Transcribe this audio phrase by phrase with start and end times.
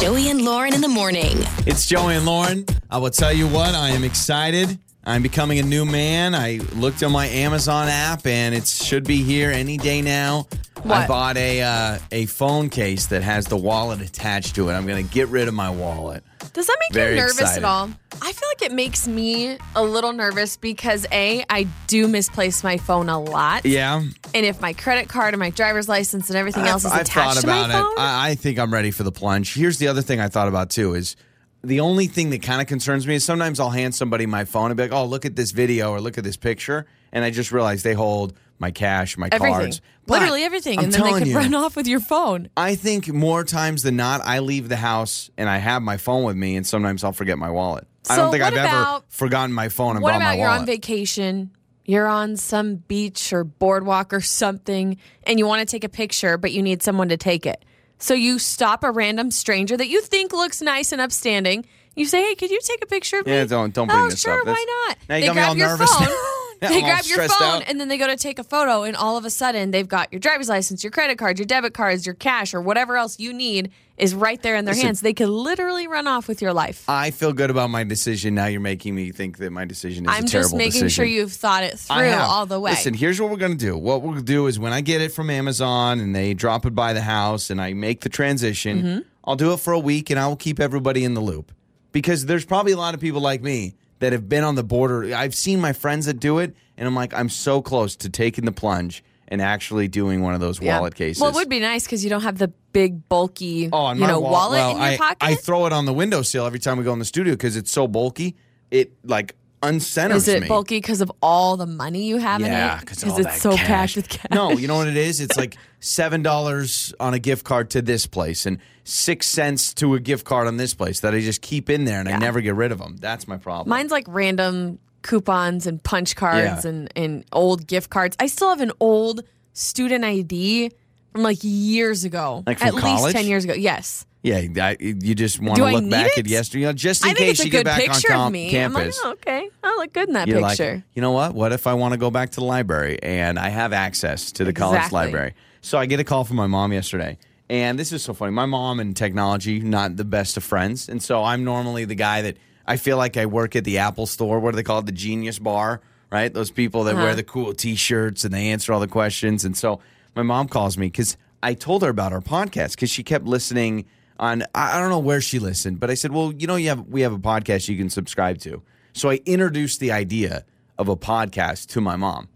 [0.00, 1.38] Joey and Lauren in the morning.
[1.66, 2.66] It's Joey and Lauren.
[2.90, 4.78] I will tell you what, I am excited.
[5.08, 6.34] I'm becoming a new man.
[6.34, 10.48] I looked on my Amazon app and it should be here any day now.
[10.84, 14.72] I bought a uh, a phone case that has the wallet attached to it.
[14.74, 16.22] I'm going to get rid of my wallet.
[16.52, 17.64] Does that make Very you nervous excited.
[17.64, 17.90] at all?
[18.22, 22.76] I feel like it makes me a little nervous because A, I do misplace my
[22.76, 23.64] phone a lot.
[23.66, 24.00] Yeah,
[24.34, 27.40] And if my credit card and my driver's license and everything else is I've attached
[27.42, 27.92] to my about phone.
[27.92, 28.00] it.
[28.00, 29.54] I, I think I'm ready for the plunge.
[29.54, 31.14] Here's the other thing I thought about too is
[31.62, 34.70] the only thing that kind of concerns me is sometimes I'll hand somebody my phone
[34.70, 37.30] and be like, "Oh, look at this video or look at this picture," and I
[37.30, 39.54] just realize they hold my cash, my everything.
[39.54, 40.78] cards, But Literally everything.
[40.78, 42.48] I'm and then they could you, run off with your phone.
[42.56, 46.22] I think more times than not, I leave the house and I have my phone
[46.24, 47.86] with me, and sometimes I'll forget my wallet.
[48.08, 50.38] I So don't think I've ever about- forgotten my phone and What brought my about
[50.40, 51.50] you're on vacation?
[51.84, 56.36] You're on some beach or boardwalk or something, and you want to take a picture,
[56.38, 57.64] but you need someone to take it.
[57.98, 61.64] So you stop a random stranger that you think looks nice and upstanding.
[61.94, 64.10] You say, "Hey, could you take a picture of me?" Yeah, don't- don't bring oh,
[64.10, 64.46] this sure, up.
[64.46, 64.98] Why not?
[65.08, 65.94] Now you they got me grab all your nervous.
[65.94, 66.08] phone.
[66.58, 67.64] They grab your phone out.
[67.68, 70.10] and then they go to take a photo, and all of a sudden they've got
[70.10, 73.34] your driver's license, your credit card, your debit cards, your cash, or whatever else you
[73.34, 74.86] need is right there in their Listen.
[74.88, 75.00] hands.
[75.00, 76.84] They could literally run off with your life.
[76.88, 78.34] I feel good about my decision.
[78.34, 80.88] Now you're making me think that my decision is I'm a terrible just making decision.
[80.90, 82.72] sure you've thought it through all the way.
[82.72, 83.76] Listen, here's what we're going to do.
[83.76, 86.92] What we'll do is when I get it from Amazon and they drop it by
[86.92, 88.98] the house and I make the transition, Mm-hmm.
[89.24, 91.50] I'll do it for a week and I will keep everybody in the loop.
[91.90, 95.12] Because there's probably a lot of people like me that have been on the border.
[95.14, 98.44] I've seen my friends that do it and I'm like, I'm so close to taking
[98.44, 100.78] the plunge and actually doing one of those Yeah.
[100.78, 101.20] wallet cases.
[101.20, 104.20] Well, it would be nice because you don't have the big bulky, Oh, you know,
[104.20, 105.18] wall- wallet well, in your I, pocket.
[105.20, 107.70] I throw it on the windowsill every time we go in the studio because it's
[107.70, 108.36] so bulky.
[108.70, 110.48] It like uncenters Is it me.
[110.48, 112.56] bulky because of all the money you have Yeah, in it?
[112.56, 114.26] Yeah, because it's so packed with cash.
[114.30, 115.20] No, you know what it is?
[115.20, 119.94] It's like seven dollars on a gift card to this place and six cents to
[119.94, 122.40] a gift card on this place that I just keep in there and I never
[122.40, 122.96] get rid of them.
[123.00, 123.70] That's my problem.
[123.70, 126.70] Mine's like random coupons and punch cards Yeah.
[126.70, 128.16] and, and old gift cards.
[128.20, 129.22] I still have an old
[129.52, 130.70] student ID
[131.12, 132.42] from like years ago.
[132.46, 133.02] Like At college?
[133.04, 133.54] least 10 years ago.
[133.54, 134.04] Yes.
[134.22, 136.18] yeah, I, you just want Do to look back it?
[136.18, 138.58] at yesterday, you know, just in case you get back picture on of com- me.
[138.58, 139.00] I'm like, campus.
[139.04, 139.48] oh, okay.
[139.62, 140.74] I look good in that You're picture.
[140.74, 141.32] like, you know what?
[141.34, 144.44] What if I want to go back to the library and I have access to
[144.44, 145.34] the college library?
[145.62, 147.18] So I get a call from my mom yesterday.
[147.48, 148.32] And this is so funny.
[148.32, 150.88] My mom and technology, not the best of friends.
[150.88, 152.36] And so I'm normally the guy that
[152.66, 154.40] I feel like I work at the Apple store.
[154.40, 154.86] What do they call it?
[154.86, 156.32] The Genius Bar, right?
[156.32, 157.04] Those people that Uh-huh.
[157.04, 159.44] wear the cool t shirts and they answer all the questions.
[159.44, 159.80] And so
[160.14, 163.84] my mom calls me because I told her about our podcast because she kept listening
[164.18, 166.68] on, I I don't know where she listened, but I said, well, you know, you
[166.70, 168.62] have, we have a podcast you can subscribe to.
[168.94, 170.44] So I introduced the idea
[170.78, 172.28] of a podcast to my mom.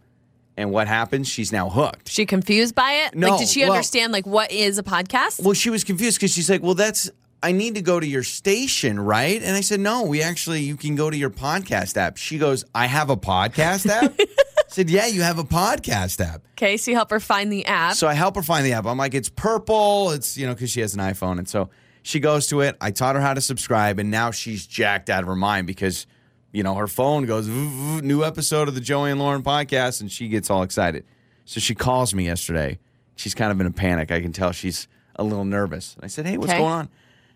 [0.57, 1.27] And what happens?
[1.27, 2.11] She's now hooked.
[2.11, 3.15] she confused by it?
[3.15, 5.43] No, like, did she well- understand like what is a podcast?
[5.43, 7.11] Well, she was confused because she's like, well, that's,
[7.43, 9.43] I need to go to your station, right?
[9.43, 12.17] And I said, no, we actually, you can go to your podcast app.
[12.19, 14.15] She goes, I have a podcast app?
[14.21, 14.25] I
[14.69, 16.43] said, yeah, you have a podcast app.
[16.59, 17.95] okay, so you help her find the app.
[17.95, 18.85] So I help her find the app.
[18.87, 20.11] I'm like, it's purple.
[20.11, 21.39] It's, you know, because she has an iPhone.
[21.39, 21.71] And so
[22.03, 22.77] she goes to it.
[22.81, 23.99] I taught her how to subscribe.
[23.99, 26.07] And now she's jacked out of her mind because,
[26.53, 30.01] you know, her phone goes, "Vroom, vroom, new episode of the Joey and Lauren podcast.
[30.03, 31.05] And she gets all excited.
[31.47, 32.79] So she calls me yesterday.
[33.17, 34.11] She's kind of in a panic.
[34.13, 34.87] I can tell she's
[35.17, 35.97] a little nervous.
[36.01, 36.59] I said, hey, what's Okay.
[36.61, 36.89] going on?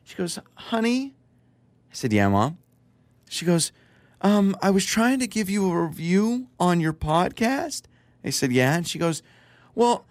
[0.05, 1.15] She goes, honey.
[1.91, 2.59] I said, yeah, mom.
[3.29, 3.73] She goes,
[4.21, 7.83] um, I was trying to give you a review on your podcast.
[8.25, 8.77] I said, yeah.
[8.77, 9.23] And she goes,
[9.75, 10.07] well,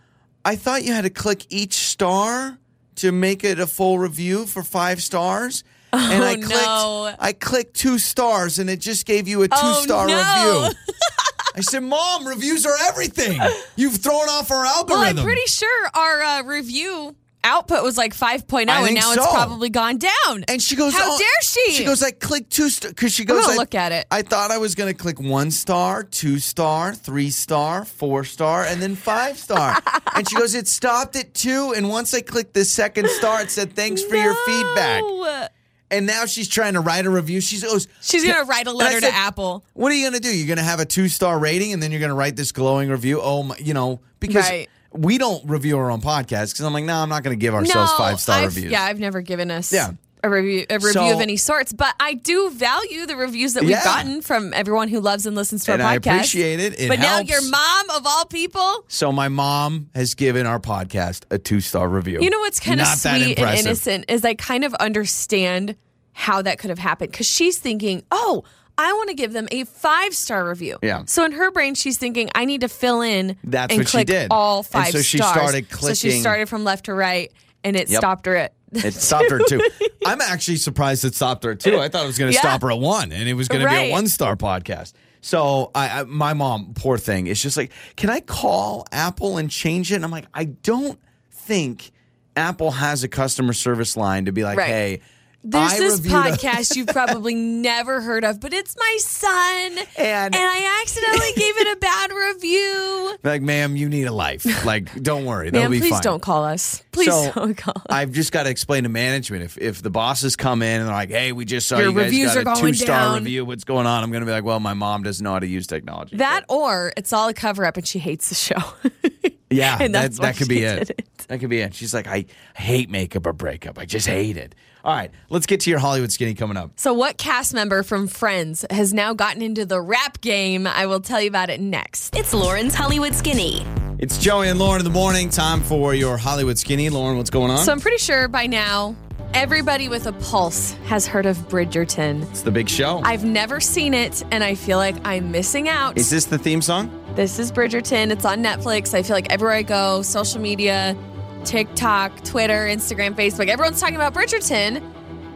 [0.46, 2.58] I thought you had to click each star
[2.96, 5.64] to make it a full review for five stars.
[5.92, 7.16] and I Oh, clicked no.
[7.20, 10.16] I clicked two stars and it just gave you a two Oh, star no.
[10.18, 10.80] review.
[11.56, 13.40] I said, Mom, reviews are everything.
[13.76, 15.00] You've thrown off our algorithm.
[15.02, 19.12] well, I'm pretty sure our uh, review output was like 5.0 I and think now
[19.14, 19.32] it's so.
[19.32, 20.44] probably gone down.
[20.48, 21.72] And she goes, How "Oh," dare she?
[21.72, 24.08] She goes, I click two star because she goes, gonna I- look at it.
[24.12, 28.64] I thought I was going to click one star, two star, three star, four star,
[28.66, 29.78] and then five star.
[30.16, 31.74] and she goes, it stopped at two.
[31.76, 35.02] And once I clicked the second star, it said, thanks for your feedback.
[35.02, 35.48] No.
[35.92, 37.40] And now she's trying to write a review.
[37.40, 39.64] She goes, She's oh, going to write a letter said, to Apple.
[39.74, 40.36] What are you going to do?
[40.36, 42.52] You're going to have a two star rating and then you're going to write this
[42.52, 43.20] glowing review.
[43.22, 44.70] Oh, my, you know, because Right.
[44.94, 47.54] We don't review our own podcast because I'm like, no, I'm not going to give
[47.54, 48.72] ourselves no, five star reviews.
[48.72, 49.92] Yeah, I've never given us Yeah.
[50.24, 53.62] a review a review So- of any sorts, but I do value the reviews that
[53.64, 53.84] we've Yeah.
[53.84, 56.08] gotten from everyone who loves and listens to and our podcast.
[56.12, 56.80] I appreciate it.
[56.80, 57.30] It but now helps.
[57.30, 61.90] your mom of all people, So my mom has given our podcast a two star
[61.90, 62.20] review.
[62.22, 65.76] you know what's kind of sweet and innocent is I kind of understand
[66.14, 68.44] how that could have happened because she's thinking, oh.
[68.78, 70.78] I want to give them a five star review.
[70.82, 71.04] Yeah.
[71.06, 73.98] So in her brain, she's thinking, I need to fill in That's and what she
[73.98, 74.28] click did.
[74.32, 75.32] all And five so she stars.
[75.34, 77.32] started So she clicking- started from left to right,
[77.64, 78.00] and it Yep.
[78.00, 79.62] stopped her at It stopped her at two.
[80.06, 81.80] I'm actually surprised it stopped her at two.
[81.80, 82.42] I thought it was going to Yeah.
[82.42, 84.94] stop her at one, and it was going to be a one star podcast.
[85.22, 89.50] So I, I, my mom, poor thing, is just like, can I call Apple and
[89.52, 89.96] change it?
[89.96, 91.00] And I'm like, I don't
[91.32, 91.92] think
[92.36, 94.68] Apple has a customer service line to be like, Right.
[94.68, 95.02] hey.
[95.46, 99.78] There's I this podcast you've probably never heard of, but it's my son.
[99.98, 103.18] And- I accidentally gave it a bad review.
[103.24, 104.46] like, ma'am, you need a life.
[104.66, 106.02] Like, don't worry, that'll be please fine.
[106.02, 106.82] don't call us.
[106.92, 107.86] Please So, don't call us.
[107.90, 110.96] I've just got to explain to management if if the bosses come in and they're
[110.96, 113.44] like, "Hey, we just saw Your you guys reviews got are a two star review.
[113.46, 115.48] What's going on?" I'm going to be like, "Well, my mom doesn't know how to
[115.48, 118.62] use technology." That or it's all a cover up and she hates the show.
[119.56, 120.90] yeah, and that, that's why that could be it.
[120.90, 121.08] it.
[121.28, 121.74] That could be it.
[121.74, 123.80] She's like, "I hate makeup or breakup.
[123.80, 124.56] I just hate it."
[124.86, 126.72] All right, let's get to your Hollywood skinny coming up.
[126.76, 130.68] So, what cast member from Friends has now gotten into the rap game?
[130.68, 132.16] I will tell you about it next.
[132.16, 133.66] It's Lauren's Hollywood Skinny.
[134.00, 135.30] It's Joey and Lauren in the morning.
[135.30, 136.90] Time for your Hollywood skinny.
[136.90, 137.60] Lauren, what's going on?
[137.60, 138.94] So, I'm pretty sure by now,
[139.34, 142.30] everybody with a pulse has heard of Bridgerton.
[142.30, 143.00] it's the big show.
[143.06, 145.98] I've never seen it, and I feel like I'm missing out.
[145.98, 146.90] Is this the theme song?
[147.16, 148.10] This is Bridgerton.
[148.12, 148.94] It's on Netflix.
[148.96, 150.98] I feel like everywhere I go, social media,
[151.46, 154.82] TikTok, Twitter, Instagram, Facebook, everyone's talking about Bridgerton.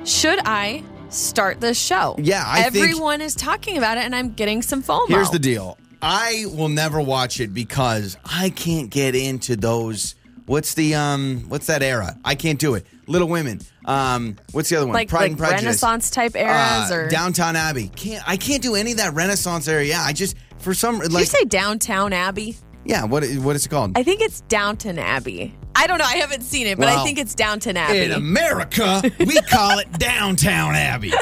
[0.03, 2.15] Should I start this show?
[2.17, 5.07] Yeah, I think- everyone is talking about it, and I'm getting some FOMO.
[5.07, 5.77] Here's the deal.
[6.01, 10.15] I will never watch it because I can't get into those.
[10.47, 11.45] What's the um?
[11.47, 12.15] What's that era?
[12.23, 12.85] I can't do it.
[13.07, 13.61] Little Women.
[13.85, 14.93] Um, what's the other one?
[14.93, 15.63] like Pride like and Prejudice.
[15.63, 17.89] Renaissance type eras, Uh, or Downtown Abbey.
[17.95, 19.83] Can't I can't do any of that Renaissance era.
[19.83, 22.57] Yeah, I just for some Did like you say Downtown Abbey?
[22.85, 23.03] yeah.
[23.05, 23.97] What what is it called?
[23.97, 25.55] I think it's Downton Abbey.
[25.75, 26.05] I don't know.
[26.05, 27.99] I haven't seen it, but I think it's Downton Abbey.
[28.01, 31.13] In America, we call it Downtown Abbey.
[31.13, 31.21] All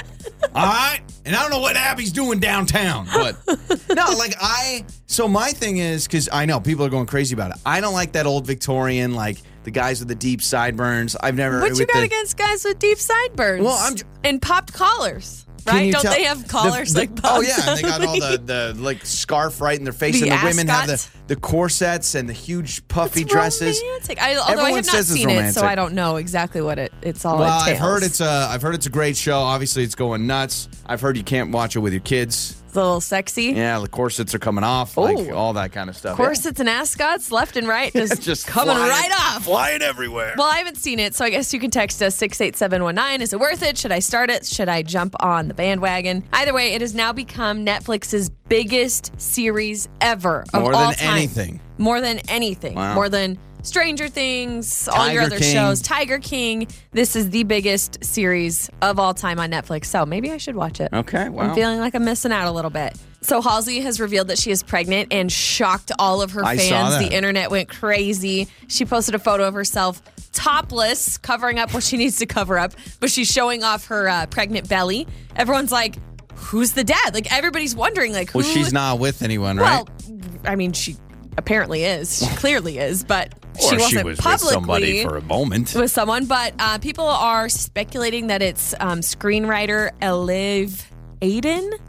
[0.53, 1.01] right?
[1.25, 3.35] And I don't know what Abby's doing downtown, but
[3.93, 4.85] no, like I.
[5.07, 7.57] So my thing is because I know people are going crazy about it.
[7.65, 11.17] I don't like that old Victorian, like the guys with the deep sideburns.
[11.21, 11.59] I've never.
[11.59, 13.63] what you got the- against guys with deep sideburns?
[13.65, 15.91] Well, I'm and popped collars, right?
[15.91, 18.41] Don't tell- they have collars the- like Oh Bugs yeah, and they got all the,
[18.73, 22.13] the like scarf right in their face, The and the women have the the corsets
[22.15, 23.81] and the huge puffy It's dresses.
[23.81, 24.21] Romantic.
[24.21, 25.59] I, although I Everyone have not says it's seen it, romantic.
[25.59, 27.39] so I don't know exactly what it it's all.
[27.39, 29.37] Well, I've heard it's a I've heard it's a great show.
[29.39, 30.69] Obviously, it's going nuts.
[30.85, 32.61] I've heard you can't watch it with your kids.
[32.67, 33.43] It's a little sexy.
[33.53, 36.17] Yeah, the corsets are coming off, like all that kind of stuff.
[36.17, 39.45] Corsets and ascots left and right, just, just coming flying- right off.
[39.45, 40.33] flying everywhere.
[40.37, 43.21] Well, I haven't seen it, so I guess you can text us 68719.
[43.21, 43.77] Is it worth it?
[43.77, 44.45] Should I start it?
[44.45, 46.23] Should I jump on the bandwagon?
[46.33, 51.17] Either way, it has now become Netflix's biggest series ever of More all than time.
[51.17, 51.59] anything.
[51.77, 52.75] More than anything.
[52.75, 52.95] Wow.
[52.95, 55.53] More than Stranger Things, all your Tiger other King.
[55.53, 56.67] shows, Tiger King.
[56.91, 60.79] This is the biggest series of all time on Netflix, so maybe I should watch
[60.79, 60.89] it.
[60.93, 61.43] Okay, wow.
[61.45, 62.95] I'm feeling like I'm missing out a little bit.
[63.25, 66.99] So Halsey has revealed that she is pregnant and shocked all of her I fans.
[66.99, 68.47] The internet went crazy.
[68.67, 70.01] She posted a photo of herself
[70.31, 74.27] topless, covering up what she needs to cover up, but she's showing off her uh,
[74.27, 75.07] pregnant belly.
[75.35, 75.95] Everyone's like,
[76.35, 78.39] "Who's the dad?" Like everybody's wondering, like, who?
[78.39, 79.87] well, she's not with anyone, right?
[79.87, 80.95] Well, I mean, she
[81.37, 82.19] apparently is.
[82.19, 85.73] She clearly is, but she wasn't she was with somebody for a moment.
[85.73, 90.85] with someone, but uh, people are speculating that it's um, screenwriter Alev
[91.21, 91.79] Aydin.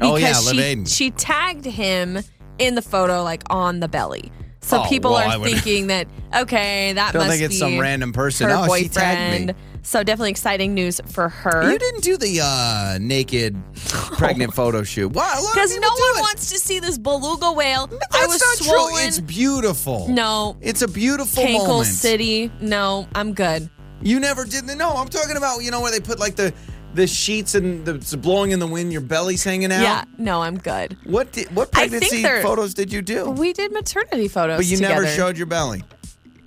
[0.00, 0.96] Oh, yeah, Liv she, Aydin.
[0.96, 2.18] She tagged him
[2.58, 4.32] in the photo, like on the belly.
[4.60, 7.54] So Oh, people well, I are would- thinking that okay, that Don't must think it's
[7.54, 8.48] be some random person.
[8.48, 8.92] Her Oh, she boyfriend.
[8.92, 9.54] tagged me.
[9.82, 11.70] So definitely exciting news for her.
[11.70, 13.56] You didn't do the uh, naked
[14.18, 15.12] pregnant photo shoot.
[15.12, 15.32] Why?
[15.32, 17.86] A lot of Because no one wants to see this beluga whale.
[17.86, 18.94] That's I was not swollen.
[18.94, 19.02] true.
[19.06, 20.08] It's beautiful.
[20.08, 20.56] No.
[20.60, 21.86] it's a beautiful Cankle moment.
[21.86, 22.50] City.
[22.60, 23.70] No, I'm good.
[24.02, 24.90] You never did the no.
[24.90, 26.52] I'm talking about you know where they put like the
[26.96, 28.92] the sheets and the, it's blowing in the wind.
[28.92, 29.82] Your belly's hanging out.
[29.82, 30.96] Yeah, no, I'm good.
[31.04, 33.30] What did what I think pregnancy they're- photos did you do?
[33.30, 34.58] We did maternity photos.
[34.58, 35.02] but you together.
[35.02, 35.84] never showed your belly.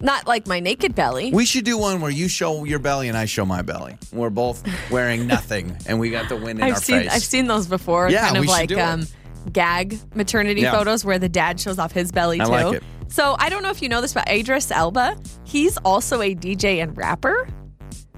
[0.02, 1.32] Not like my naked belly.
[1.34, 3.98] We should do one where you show your belly and I show my belly.
[4.14, 7.12] We're both wearing nothing and we got the wind in I've our seen face.
[7.12, 8.10] I've seen those before.
[8.10, 8.82] Yeah, kind of we should like do it.
[8.82, 9.06] um,
[9.52, 10.72] gag maternity Yeah.
[10.72, 12.50] photos where the dad shows off his belly I too.
[12.52, 12.84] like it.
[13.10, 16.82] So I don't know if you know this, but Idris Elba, he's also a DJ
[16.82, 17.50] and rapper.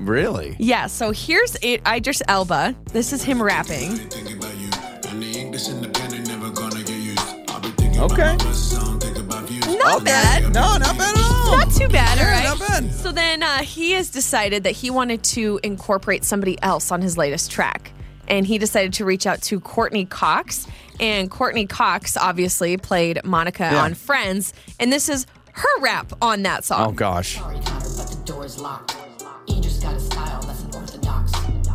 [0.01, 0.55] Really?
[0.59, 0.87] Yeah.
[0.87, 2.75] So here's it, Idris Elba.
[2.91, 3.95] This is him rapping.
[3.95, 4.69] Thinking about you.
[5.09, 7.19] And the English independent never gonna get used.
[7.49, 8.13] I'll be thinking Okay.
[8.33, 9.67] about my verses, I don't think about views.
[9.67, 10.43] Not bad.
[10.53, 11.57] No, not bad at all.
[11.57, 12.43] Not too bad, Yeah, all right?
[12.59, 12.91] not bad.
[12.93, 17.17] So then uh, he has decided that he wanted to incorporate somebody else on his
[17.17, 17.91] latest track.
[18.27, 20.65] And he decided to reach out to Courteney Cox.
[20.99, 23.83] And Courteney Cox obviously played Monica Yeah.
[23.83, 24.53] on Friends.
[24.79, 26.87] And this is her rap on that song.
[26.89, 27.35] Oh gosh.
[27.37, 28.95] Sorry, Connor, but the door is locked.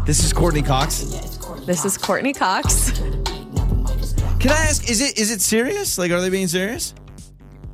[0.06, 1.02] This is Courteney Cox.
[1.12, 2.92] Yeah, This is Courteney Cox.
[2.92, 4.40] Kill the beat, now the mic is dropped.
[4.40, 4.88] Can I ask?
[4.88, 5.98] Is it is it serious?
[5.98, 6.94] Like, are they being serious?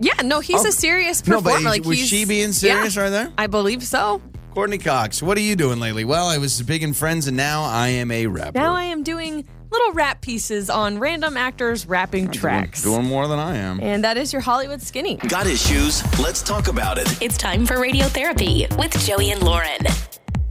[0.00, 0.68] Yeah, no, he's Oh.
[0.68, 1.58] a serious No, performer.
[1.58, 3.32] but like was he's, she being serious yeah, right there?
[3.36, 4.22] I believe so.
[4.54, 6.04] Courteney Cox, what are you doing lately?
[6.06, 8.58] Well, I was big in Friends, and now I am a rapper.
[8.58, 12.82] Now I am doing little rap pieces on random actors rapping tracks.
[12.82, 13.80] Doing more than I am.
[13.80, 15.16] And that is your Hollywood Skinny.
[15.16, 16.02] Got issues?
[16.18, 17.20] Let's talk about it.
[17.22, 19.78] It's time for radiotherapy with Joey and Lauren.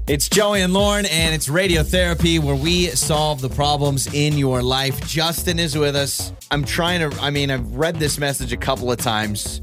[0.08, 5.00] It's Joey and Lauren, and it's radiotherapy where we solve the problems in your life.
[5.08, 6.34] Justin is with us.
[6.50, 9.62] I'm trying to, I mean, I've read this message a couple of times.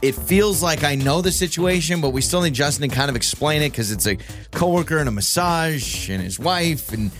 [0.00, 3.16] It feels like I know the situation, but we still need Justin to kind of
[3.16, 4.16] explain it because it's a
[4.52, 7.10] coworker and a massage and his wife, and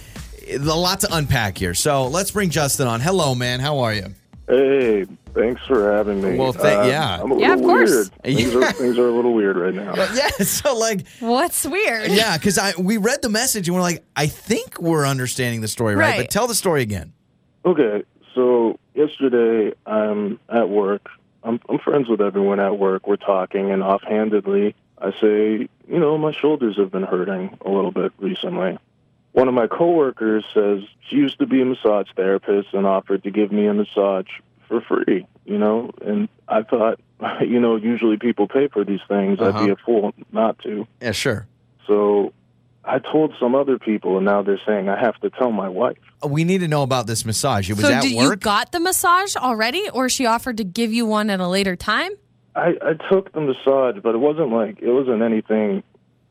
[0.48, 1.74] a lot to unpack here.
[1.74, 3.00] So let's bring Justin on.
[3.00, 3.58] Hello, man.
[3.58, 4.14] How are you?
[4.48, 6.36] Hey, thanks for having me.
[6.36, 7.20] Well, thank- Uh, yeah.
[7.20, 7.90] I'm a Yeah, of course.
[7.90, 8.08] weird.
[8.22, 9.94] Things, are, things are a little weird right now.
[10.14, 10.28] Yeah.
[10.44, 12.10] So, like, What's weird?
[12.10, 15.68] yeah, because I we read the message and we're like, I think we're understanding the
[15.68, 16.16] story right, Right.
[16.20, 17.12] but tell the story again.
[17.64, 18.02] Okay,
[18.34, 21.08] so yesterday I'm at work.
[21.42, 23.06] I'm, I'm friends with everyone at work.
[23.06, 27.90] We're talking, and offhandedly, I say, you know, my shoulders have been hurting a little
[27.92, 28.78] bit recently.
[29.32, 33.30] One of my coworkers says she used to be a massage therapist and offered to
[33.30, 34.26] give me a massage
[34.70, 36.98] for free, you know, and I thought,
[37.42, 39.38] you know, usually people pay for these things.
[39.40, 39.72] I'd be Uh-huh.
[39.72, 40.86] a fool not to.
[41.02, 41.46] Yeah, sure.
[41.86, 42.32] So
[42.84, 45.98] I told some other people, and now they're saying I have to tell my wife.
[46.26, 47.68] We need to know about this massage.
[47.68, 48.40] It was so at did you work.
[48.40, 52.12] got the massage already or she offered to give you one at a later time?
[52.56, 55.82] I, I took the massage, but it wasn't like it wasn't anything.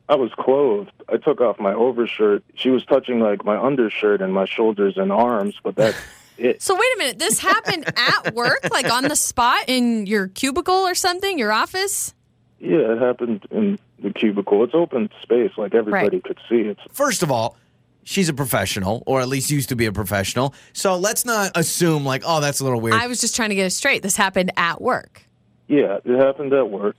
[0.08, 0.90] I was clothed.
[1.08, 2.42] I took off my overshirt.
[2.54, 5.96] She was touching like my undershirt and my shoulders and arms, but that's
[6.40, 6.62] it.
[6.62, 10.74] So wait a minute, this happened at work, like on the spot in your cubicle
[10.74, 12.14] or something, your office?
[12.58, 14.64] Yeah, it happened in the cubicle.
[14.64, 16.24] It's open space, like everybody Right.
[16.24, 16.56] could see.
[16.62, 16.78] it.
[16.92, 17.56] First of all,
[18.04, 20.54] she's a professional, or at least used to be a professional.
[20.72, 22.94] So let's not assume like, oh, that's a little weird.
[22.96, 24.02] I was just trying to get it straight.
[24.02, 25.22] This happened at work.
[25.68, 26.96] yeah, it happened at work.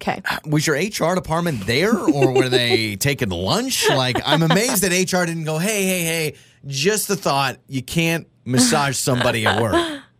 [0.00, 0.20] Okay.
[0.28, 3.88] Uh, was your HR department there, or were they taking lunch?
[3.88, 6.34] Like, I'm amazed that HR didn't go, hey, hey, hey.
[6.66, 10.00] Just the thought, you can't massage somebody at work.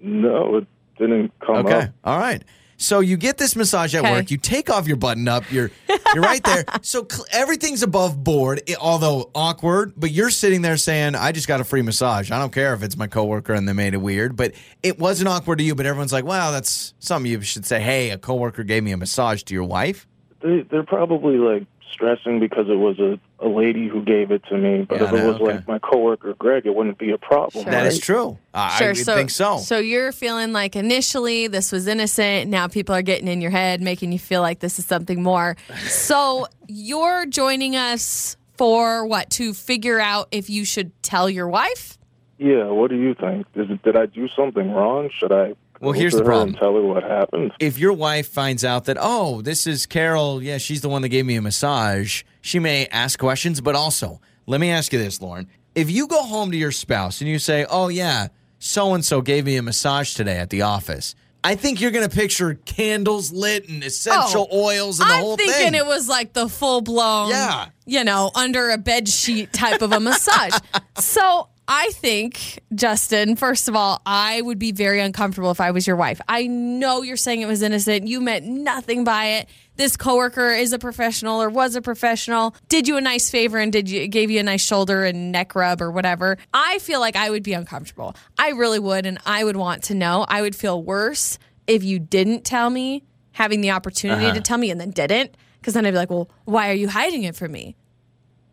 [0.00, 0.66] No, it
[0.98, 1.72] didn't come Okay.
[1.74, 1.90] up.
[2.04, 2.42] All right.
[2.76, 4.12] So you get this massage at Okay.
[4.12, 4.30] work.
[4.30, 5.50] You take off your button up.
[5.50, 5.70] You're
[6.14, 6.64] you're right there.
[6.82, 9.94] So cl- everything's above board, i- although awkward.
[9.96, 12.30] But you're sitting there saying, "I just got a free massage.
[12.30, 15.28] I don't care if it's my coworker and they made it weird." But it wasn't
[15.28, 15.74] awkward to you.
[15.74, 18.96] But everyone's like, "Wow, that's something you should say." Hey, a coworker gave me a
[18.98, 20.06] massage to your wife.
[20.42, 24.56] They, they're probably like stressing because it was a, a lady who gave it to
[24.56, 24.82] me.
[24.88, 25.44] But Yeah, if it no, was okay.
[25.44, 27.64] like my coworker Greg, it wouldn't be a problem.
[27.64, 27.70] Sure.
[27.70, 27.86] That right?
[27.86, 28.38] is true.
[28.54, 28.88] I Sure.
[28.88, 29.58] would so, think so.
[29.58, 32.50] So you're feeling like initially this was innocent.
[32.50, 35.56] Now people are getting in your head, making you feel like this is something more.
[35.86, 39.30] So you're joining us for what?
[39.30, 41.98] To figure out if you should tell your wife?
[42.38, 43.46] Yeah, what do you think?
[43.54, 45.08] Is it, did I do something wrong?
[45.18, 46.54] Should I Well, go here's the problem.
[46.54, 47.52] tell her what happened?
[47.60, 51.08] if your wife finds out that, oh, this is Carol, yeah, she's the one that
[51.10, 53.60] gave me a massage, she may ask questions.
[53.60, 55.48] But also, let me ask you this, Lauren.
[55.74, 58.28] If you go home to your spouse and you say, oh, yeah,
[58.58, 61.14] so and so gave me a massage today at the office,
[61.44, 65.20] I think you're going to picture candles lit and essential Oh, oils and the I'm
[65.22, 65.74] whole thinking thing.
[65.74, 67.66] it was like the full blown, Yeah.
[67.84, 70.58] you know, under a bed sheet type of a massage.
[70.98, 75.86] so I think, Justin, first of all, I would be very uncomfortable if I was
[75.86, 76.20] your wife.
[76.28, 78.06] I know you're saying it was innocent.
[78.06, 79.48] You meant nothing by it.
[79.74, 83.72] This coworker is a professional or was a professional, did you a nice favor and
[83.72, 86.38] did you gave you a nice shoulder and neck rub or whatever.
[86.54, 88.14] I feel like I would be uncomfortable.
[88.38, 90.24] I really would, and I would want to know.
[90.28, 94.40] I would feel worse if you didn't tell me, having the opportunity to uh-huh.
[94.40, 95.34] tell me and then didn't.
[95.60, 97.76] Because then I'd be like, well, why are you hiding it from me?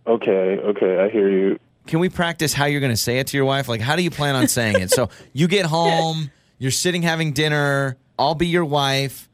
[0.08, 1.60] Okay, okay, I hear you.
[1.88, 3.68] Can we practice how you're going to say it to your wife?
[3.68, 4.90] Like, how do you plan on saying it?
[4.92, 9.30] So you get home, you're sitting having dinner, I'll be your wife.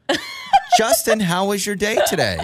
[0.78, 2.38] Justin, how was your day today?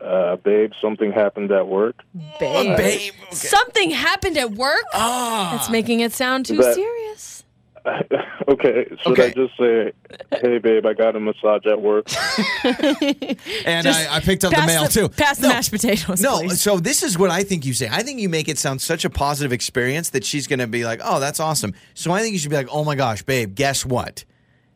[0.00, 1.96] Uh, babe, something happened at work.
[2.38, 2.76] Babe.
[2.76, 3.34] babe, okay.
[3.34, 4.84] Something happened at work?
[4.94, 5.50] Ah.
[5.56, 7.37] That's making it sound too That- serious.
[8.48, 9.26] okay, should Okay.
[9.26, 9.92] I just say,
[10.40, 12.06] hey, babe, I got a massage at work?
[13.64, 15.08] And I, I picked up the mail the- too.
[15.08, 16.60] pass the mashed potatoes, No, please.
[16.60, 17.88] so this is what I think you say.
[17.90, 20.84] I think you make it sound such a positive experience that she's going to be
[20.84, 23.54] like, "Oh, that's awesome." So I think you should be like, "Oh my gosh, babe,
[23.54, 24.24] guess what?"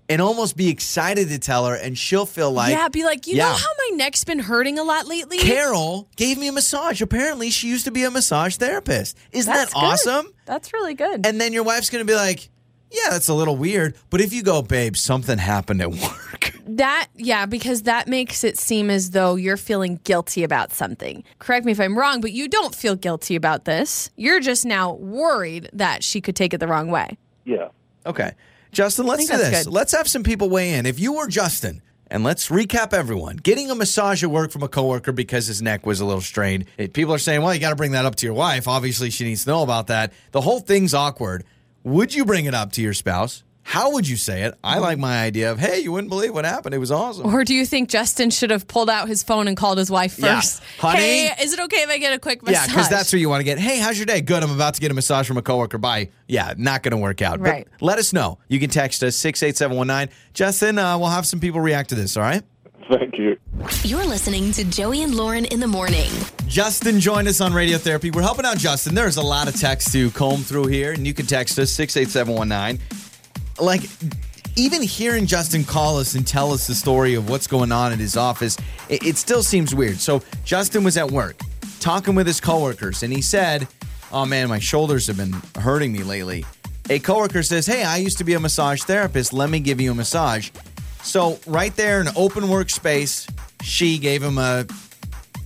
[0.08, 3.36] And almost be excited to tell her, and she'll feel like, yeah, be like, you
[3.36, 3.44] Yeah.
[3.48, 5.38] know how my neck's been hurting a lot lately?
[5.38, 7.00] Carol gave me a massage.
[7.00, 9.16] Apparently, she used to be a massage therapist.
[9.30, 9.86] Isn't That's that good.
[9.86, 10.34] awesome?
[10.44, 11.24] That's really good.
[11.26, 12.50] And then your wife's going to be like,
[12.92, 17.08] "Yeah, that's a little weird." But if you go, "Babe, something happened at work." That,
[17.16, 21.22] yeah, because that makes it seem as though you're feeling guilty about something.
[21.38, 24.10] Correct me if I'm wrong, but you don't feel guilty about this.
[24.16, 27.18] You're just now worried that she could take it the wrong way.
[27.44, 27.68] Yeah.
[28.06, 28.32] Okay.
[28.70, 29.64] Justin, let's do this.
[29.64, 29.72] good.
[29.72, 30.86] Let's have some people weigh in.
[30.86, 33.36] If you were Justin And let's recap everyone.
[33.36, 36.66] Getting a massage at work from a coworker because his neck was a little strained.
[36.92, 38.68] People are saying, well, you got to bring that up to your wife.
[38.68, 40.12] Obviously, she needs to know about that.
[40.30, 41.44] The whole thing's awkward.
[41.84, 43.42] Would you bring it up to your spouse?
[43.64, 44.54] How would you say it?
[44.64, 46.74] I like my idea of, hey, you wouldn't believe what happened.
[46.74, 47.32] It was awesome.
[47.32, 50.18] Or do you think Justin should have pulled out his phone and called his wife
[50.18, 50.34] Yeah.
[50.40, 50.62] first?
[50.80, 50.98] Honey?
[50.98, 52.54] Hey, is it okay if I get a quick massage?
[52.60, 53.58] Yeah, because that's what you want to get.
[53.60, 54.20] Hey, how's your day?
[54.20, 54.42] Good.
[54.42, 55.78] I'm about to get a massage from a coworker.
[55.78, 56.08] Bye.
[56.26, 57.38] Yeah, not going to work out.
[57.40, 57.68] But Right.
[57.80, 58.38] let us know.
[58.48, 60.12] You can text us 68719.
[60.34, 62.42] Justin, uh, we'll have some people react to this, all right?
[62.98, 63.38] Thank you.
[63.84, 66.10] You're listening to Joey and Lauren in the morning.
[66.46, 68.10] Justin joined us on Radio Therapy.
[68.10, 68.94] We're helping out Justin.
[68.94, 72.84] There's a lot of text to comb through here, and you can text us 68719.
[73.58, 73.82] Like,
[74.56, 77.98] even hearing Justin call us and tell us the story of what's going on at
[77.98, 78.58] his office,
[78.90, 79.96] it, it still seems weird.
[79.98, 81.40] So, Justin was at work
[81.80, 83.66] talking with his coworkers, and he said,
[84.12, 86.44] Oh man, my shoulders have been hurting me lately.
[86.90, 89.32] A coworker says, Hey, I used to be a massage therapist.
[89.32, 90.50] Let me give you a massage.
[91.02, 93.28] So, right there in an open workspace,
[93.62, 94.64] she gave him a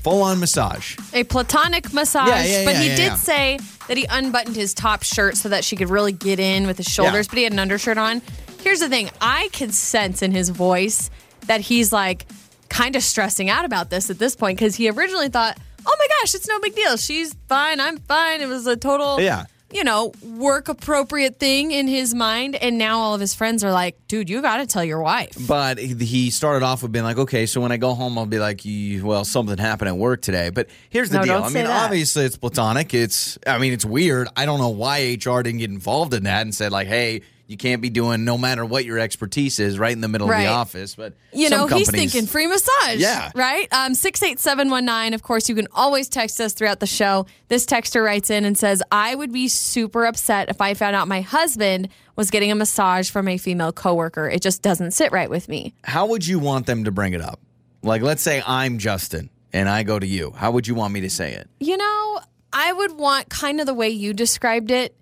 [0.01, 0.97] full on massage.
[1.13, 2.29] a platonic massage.
[2.29, 3.59] Yeah, yeah, yeah, but he did say
[3.89, 6.87] that he unbuttoned his top shirt so that she could really get in with his
[6.87, 8.23] shoulders, but he had an undershirt on.
[8.63, 11.11] Here's the thing I could sense in his voice
[11.47, 12.27] that he's like
[12.69, 16.07] kind of stressing out about this at this point because he originally thought, oh my
[16.21, 16.97] gosh, it's no big deal.
[16.97, 17.81] She's fine.
[17.81, 18.41] I'm fine.
[18.41, 19.21] It was a total.
[19.21, 19.45] Yeah.
[19.73, 22.55] You know, work appropriate thing in his mind.
[22.55, 25.37] And now all of his friends are like, dude, you got to tell your wife.
[25.49, 28.27] But he- he started off with being like, okay, so when I go home, I'll
[28.27, 28.61] be like,
[29.05, 30.51] well, something happened at work today.
[30.51, 31.39] But here's the No, deal.
[31.43, 31.85] I mean, that.
[31.85, 32.95] obviously it's platonic.
[32.95, 34.29] It's, I mean, it's weird.
[34.37, 37.57] I don't know why HR didn't get involved in that and said like, hey, you
[37.57, 40.47] can't be doing no matter what your expertise is right in the middle of the
[40.47, 40.97] office.
[40.97, 42.97] But You know, he's thinking free massage.
[42.97, 43.31] Yeah.
[43.35, 43.73] Right?
[43.73, 45.15] Um, 68719.
[45.15, 47.27] Of course, you can always text us throughout the show.
[47.49, 51.07] This texter writes in and says, I would be super upset if I found out
[51.07, 54.29] my husband was getting a massage from a female coworker.
[54.29, 55.73] It just doesn't sit right with me.
[55.85, 57.39] How would you want them to bring it up?
[57.83, 60.33] Like, let's say I'm Justin and I go to you.
[60.35, 61.49] How would you want me to say it?
[61.61, 62.21] You know,
[62.53, 64.97] I would want kind of the way you described it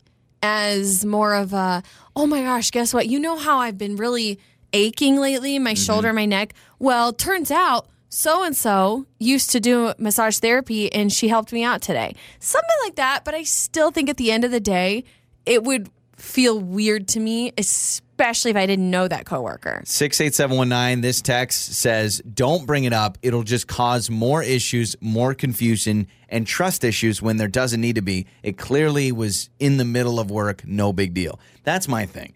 [0.45, 1.83] as more of a,
[2.15, 3.09] oh my gosh, guess what?
[3.09, 4.39] You know how I've been really
[4.75, 5.83] aching lately, my mm-hmm.
[5.83, 6.53] shoulder, my neck?
[6.79, 11.65] Well, turns out so and so used to do massage therapy and she helped me
[11.65, 12.15] out today.
[12.41, 13.25] Something like that.
[13.25, 15.05] But I still think at the end of the day,
[15.47, 19.83] it would feel weird to me, especially if I didn't know that coworker.
[19.85, 23.19] 68719, this text says, Don't bring it up.
[23.23, 28.03] It'll just cause more issues, more confusion, and trust issues when there doesn't need to
[28.03, 28.27] be.
[28.43, 31.39] It clearly was in the middle of work, no big deal.
[31.63, 32.35] That's my thing.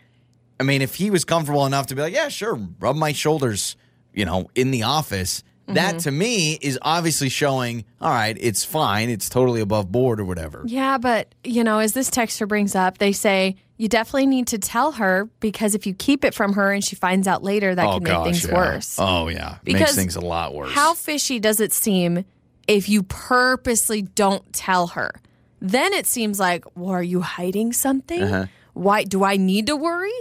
[0.61, 3.77] I mean, if he was comfortable enough to be like, Yeah, sure, rub my shoulders,
[4.13, 5.99] you know, in the office, that mm-hmm.
[5.99, 9.11] to me is obviously showing, all right, it's fine.
[9.11, 10.63] It's totally above board or whatever.
[10.67, 14.59] Yeah, but you know, as this texter brings up, they say you definitely need to
[14.59, 17.85] tell her because if you keep it from her and she finds out later, that
[17.85, 18.55] can make things yeah.
[18.55, 18.97] worse.
[18.99, 19.59] Oh, yeah.
[19.65, 20.73] Makes Because things a lot worse.
[20.73, 22.25] How fishy does it seem
[22.67, 25.13] if you purposely don't tell her?
[25.61, 28.23] Then it seems like, well, are you hiding something?
[28.23, 28.47] Uh-huh.
[28.75, 30.13] Why do I need to worry?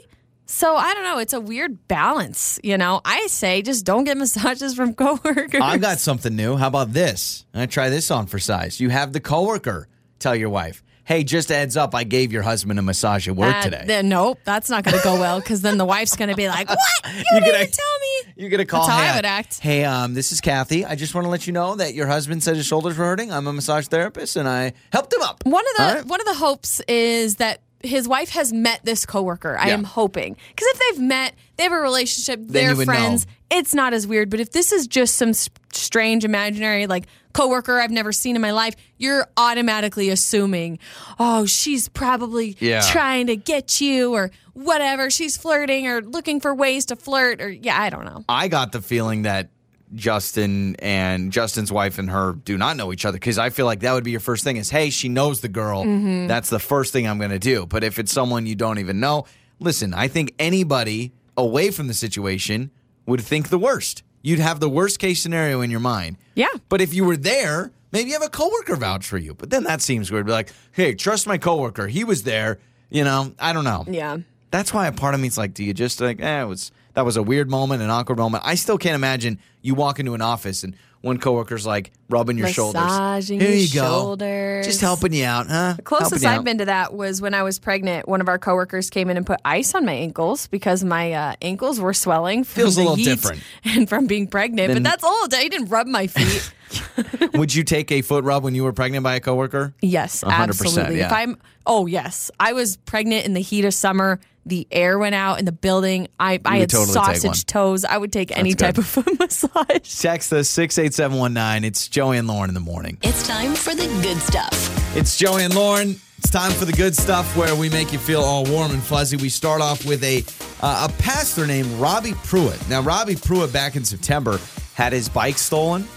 [0.45, 1.17] So I don't know.
[1.17, 3.01] It's a weird balance, you know.
[3.03, 5.61] I say just don't get massages from coworkers.
[5.61, 6.55] I've got something new.
[6.55, 7.45] How about this?
[7.53, 8.79] I'm gonna try this on for size.
[8.79, 9.87] You have the coworker
[10.19, 13.55] tell your wife, "Hey, just heads up, I gave your husband a massage at work
[13.55, 16.29] Uh, today." then- nope, that's not going to go well because then the wife's going
[16.29, 16.77] to be like, "What?
[17.07, 18.85] You You're didn't gonna- tell me." You're gonna call.
[18.85, 19.59] That's how I hey, would act.
[19.59, 20.85] Hey, um, this is Kathy.
[20.85, 23.31] I just want to let you know that your husband said his shoulders were hurting.
[23.31, 25.43] I'm a massage therapist, and I helped him up.
[25.43, 26.05] One of the right?
[26.05, 29.57] one of the hopes is that his wife has met this coworker.
[29.57, 29.73] I Yeah.
[29.75, 33.25] am hoping because if they've met, they have a relationship, Then they're friends.
[33.25, 33.31] know.
[33.57, 34.29] It's not as weird.
[34.29, 35.33] But if this is just some
[35.73, 40.79] strange imaginary like coworker I've never seen in my life, you're automatically assuming,
[41.19, 42.81] oh, she's probably Yeah.
[42.91, 45.09] trying to get you or whatever.
[45.09, 48.23] She's flirting or looking for ways to flirt or yeah, I don't know.
[48.27, 49.49] I got the feeling that
[49.95, 53.79] Justin and Justin's wife and her do not know each other because I feel like
[53.81, 55.83] that would be your first thing is, hey, she knows the girl.
[55.83, 56.27] Mm-hmm.
[56.27, 57.65] That's the first thing I'm going to do.
[57.65, 59.25] But if it's someone you don't even know,
[59.59, 62.71] listen, I think anybody away from the situation
[63.05, 64.03] would think the worst.
[64.21, 66.17] You'd have the worst case scenario in your mind.
[66.35, 66.47] Yeah.
[66.69, 69.33] But if you were there, maybe you have a coworker vouch for you.
[69.35, 70.25] But then that seems weird.
[70.25, 71.87] Be like, hey, trust my coworker.
[71.87, 72.59] He was there.
[72.89, 74.17] You know, I don't know Yeah.
[74.51, 76.71] that's why a part of me is like, do you just like, eh, it was
[76.97, 78.43] that was a weird moment, an awkward moment.
[78.43, 82.47] I still can't imagine you walk into an office and one coworker's like rubbing your
[82.47, 82.81] shoulders.
[82.81, 83.85] Massaging Here your you go.
[83.85, 84.65] shoulders.
[84.65, 85.73] Just helping you out, huh?
[85.77, 88.07] The closest I've been to that was when I was pregnant.
[88.07, 91.35] One of our coworkers came in and put ice on my ankles because my uh,
[91.39, 92.43] ankles were swelling.
[92.43, 93.43] From Feels a little heat different.
[93.63, 94.69] and from being pregnant.
[94.73, 95.35] Then- but that's old.
[95.35, 96.51] He didn't rub my feet.
[97.35, 99.75] Would you take a foot rub when you were pregnant by a coworker?
[99.83, 101.01] yes, 100%, absolutely.
[101.01, 101.11] If.
[101.11, 104.19] I'm, oh yes, I was pregnant in the heat of summer.
[104.47, 106.07] The air went out in the building.
[106.19, 107.83] I, I had totally sausage toes.
[107.83, 108.59] I would take any good.
[108.59, 110.01] type of foot massage.
[110.01, 111.65] Text us 68719.
[111.65, 112.97] It's Joey and Lauren in the morning.
[113.01, 114.95] It's time for the good stuff.
[114.95, 115.99] It's Joey and Lauren.
[116.17, 119.17] It's time for the good stuff where we make you feel all warm and fuzzy.
[119.17, 120.23] We start off with a
[120.61, 122.67] uh, a pastor named Robbie Pruitt.
[122.69, 124.39] Now, Robbie Pruitt back in September
[124.73, 125.87] had his bike stolen,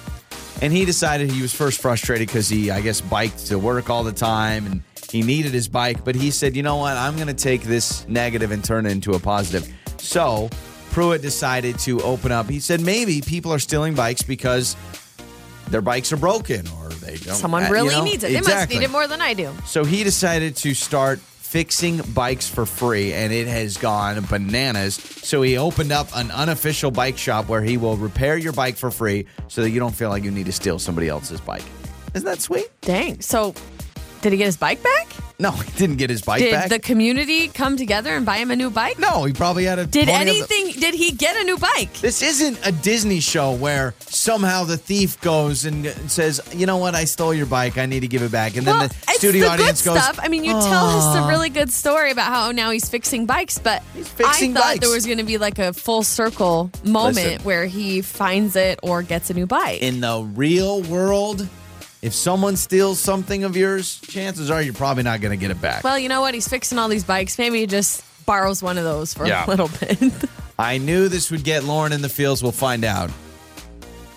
[0.60, 4.04] and he decided he was first frustrated because he, I guess, biked to work all
[4.04, 6.04] the time and he needed his bike.
[6.04, 6.96] But he said, you know what?
[6.96, 9.72] I'm going to take this negative and turn it into a positive.
[9.98, 10.48] So
[10.90, 12.48] Pruitt decided to open up.
[12.48, 14.76] He said maybe people are stealing bikes because
[15.68, 17.34] their bikes are broken or they don't.
[17.34, 18.04] Someone uh, you really know?
[18.04, 18.32] needs it.
[18.32, 19.52] They must need it more than I do.
[19.66, 24.94] So he decided to start fixing bikes for free, and it has gone bananas.
[24.94, 28.90] So he opened up an unofficial bike shop where he will repair your bike for
[28.90, 31.64] free so that you don't feel like you need to steal somebody else's bike.
[32.14, 32.68] Isn't that sweet?
[32.82, 33.20] Dang.
[33.20, 33.54] So,
[34.22, 35.08] did he get his bike back?
[35.38, 36.68] No, he didn't get his bike Did back.
[36.68, 38.98] the community come together and buy him a new bike?
[38.98, 39.86] no, he probably had a.
[39.86, 40.72] Did of the- anything?
[40.78, 41.90] Did he get a new bike?
[41.94, 46.94] This isn't a Disney show where somehow the thief goes and says, "You know what?
[46.94, 47.78] I stole your bike.
[47.78, 50.02] I need to give it back." And then the it's studio the audience good goes,
[50.02, 50.20] stuff.
[50.22, 53.58] I mean, you tell us a really good story about how now he's fixing bikes,
[53.58, 54.80] but fixing I thought bikes.
[54.80, 57.42] there was going to be like a full circle moment Listen.
[57.44, 59.80] where he finds it or gets a new bike.
[59.80, 61.48] in the real world,
[62.02, 65.60] if someone steals something of yours, chances are you're probably not going to get it
[65.60, 65.84] back.
[65.84, 66.34] well, you know what?
[66.34, 67.38] He's fixing all these bikes.
[67.38, 69.44] Maybe he just borrows one of those for Yeah.
[69.44, 69.98] a little bit.
[70.58, 72.42] I knew this would get Lauren in the fields.
[72.42, 73.10] We'll find out.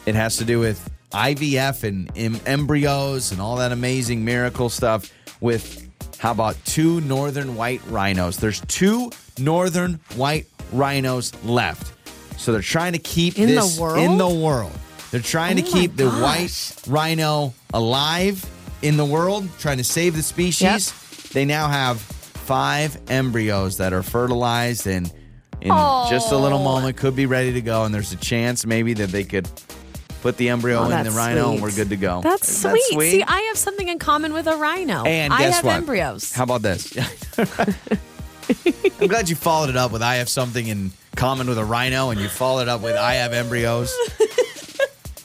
[0.06, 5.12] It has to do with IVF and em- embryos and all that amazing miracle stuff
[5.40, 8.38] with how about two northern white rhinos?
[8.38, 11.94] There's two northern white rhinos left.
[12.40, 14.00] So they're trying to keep In the this world?
[14.00, 14.72] in the world.
[15.14, 18.44] They're trying oh to Oh my keep the white rhino alive
[18.82, 20.92] in the world, trying to save the species.
[21.30, 25.14] They now have five embryos that are fertilized and
[25.62, 26.64] in just a little Oh.
[26.64, 27.84] moment could be ready to go.
[27.86, 29.48] And there's a chance maybe that they could
[30.24, 32.22] put the embryo Oh, in the rhino and we're good to go.
[32.24, 33.12] That's Isn't sweet.
[33.12, 35.04] See, I have something in common with a rhino.
[35.04, 35.76] and I have what?
[35.76, 36.34] embryos.
[36.34, 36.92] How about this?
[39.00, 42.10] I'm glad you followed it up with I have something in common with a rhino
[42.10, 43.94] and you followed it up with I have embryos.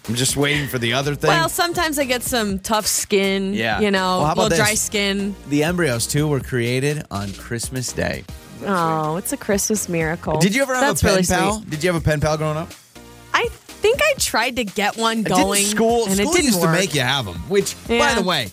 [0.08, 1.28] I'm just waiting for the other thing.
[1.28, 3.52] well, sometimes I get some tough skin.
[3.52, 3.80] Yeah.
[3.80, 4.80] You know, Well, how about little dry this?
[4.80, 5.36] skin.
[5.48, 8.24] the embryos too were created on Christmas Day.
[8.64, 10.38] Oh, it's a Christmas miracle.
[10.38, 11.54] Did you ever have That's a pen really pal?
[11.60, 11.70] sweet.
[11.70, 12.70] Did you have a pen pal growing up?
[13.34, 15.62] I think I tried to get one going.
[15.62, 16.70] Didn't school and school it didn't used work.
[16.70, 17.36] to make you have them.
[17.48, 18.48] Which, by the way,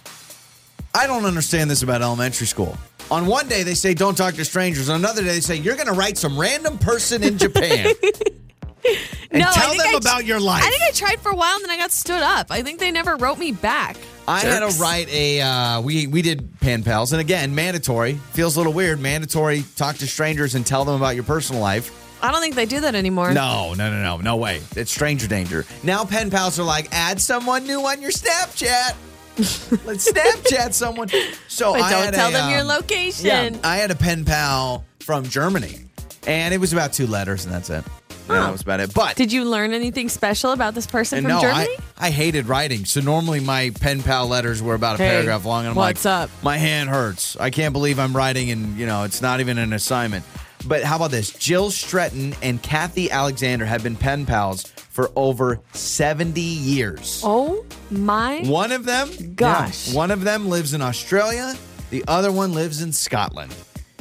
[0.93, 2.77] I don't understand this about elementary school.
[3.09, 4.89] On one day they say don't talk to strangers.
[4.89, 7.93] On another day they say you're going to write some random person in Japan
[9.31, 10.63] and No, tell them I- about your life.
[10.63, 12.47] I think I tried for a while and then I got stood up.
[12.49, 13.97] I think they never wrote me back.
[14.27, 15.41] I had to write a.
[15.41, 18.99] Uh, we we did pen pals, and again, mandatory feels a little weird.
[18.99, 21.91] Mandatory, talk to strangers and tell them about your personal life.
[22.23, 23.33] I don't think they do that anymore.
[23.33, 24.61] No, no, no, no, no way.
[24.75, 25.63] It's stranger danger.
[25.83, 28.95] Now pen pals are like, add someone new on your Snapchat.
[29.85, 31.09] Let's Snapchat someone.
[31.47, 33.25] So But I don't had tell a, them your um, location.
[33.27, 35.81] Yeah, I had a pen pal from Germany,
[36.25, 37.83] and it was about two letters, and that's it.
[38.27, 38.93] Yeah, that was about it.
[38.93, 41.69] But Did you learn anything special about this person from no, Germany?
[41.97, 42.85] I, I hated writing.
[42.85, 46.05] So normally my pen pal letters were about a Hey, paragraph long, and I'm what's
[46.05, 46.29] like, up?
[46.43, 47.37] My hand hurts.
[47.37, 50.25] I can't believe I'm writing, and you know it's not even an assignment.
[50.67, 51.29] But how about this?
[51.31, 57.21] Jill Stretton and Kathy Alexander have been pen pals for over 70 years.
[57.23, 58.39] oh my.
[58.45, 59.93] One of them, Gosh.
[59.93, 61.53] one of them lives in Australia.
[61.91, 63.53] The other one lives in Scotland.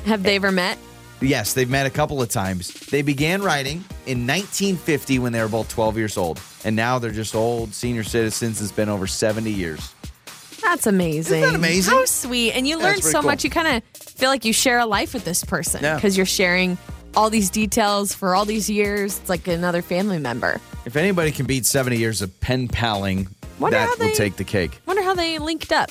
[0.07, 0.79] Have they ever met?
[1.25, 2.69] Yes, they've met a couple of times.
[2.73, 7.11] They began writing in 1950 when they were both 12 years old, and now they're
[7.11, 8.61] just old senior citizens.
[8.61, 9.93] It's been over 70 years.
[10.63, 11.41] That's amazing.
[11.41, 11.93] Isn't that amazing?
[11.95, 12.53] How sweet.
[12.53, 13.31] And you learn it's so cool.
[13.31, 13.45] much.
[13.45, 15.97] You kind of feel like you share a life with this person Yeah.
[15.97, 16.79] because you're sharing
[17.17, 19.19] all these details for all these years.
[19.19, 20.61] It's like another family member.
[20.87, 23.29] If anybody can beat 70 years of pen paling,
[23.61, 24.81] Wonder that how will take the cake.
[24.87, 25.91] Wonder how they linked up.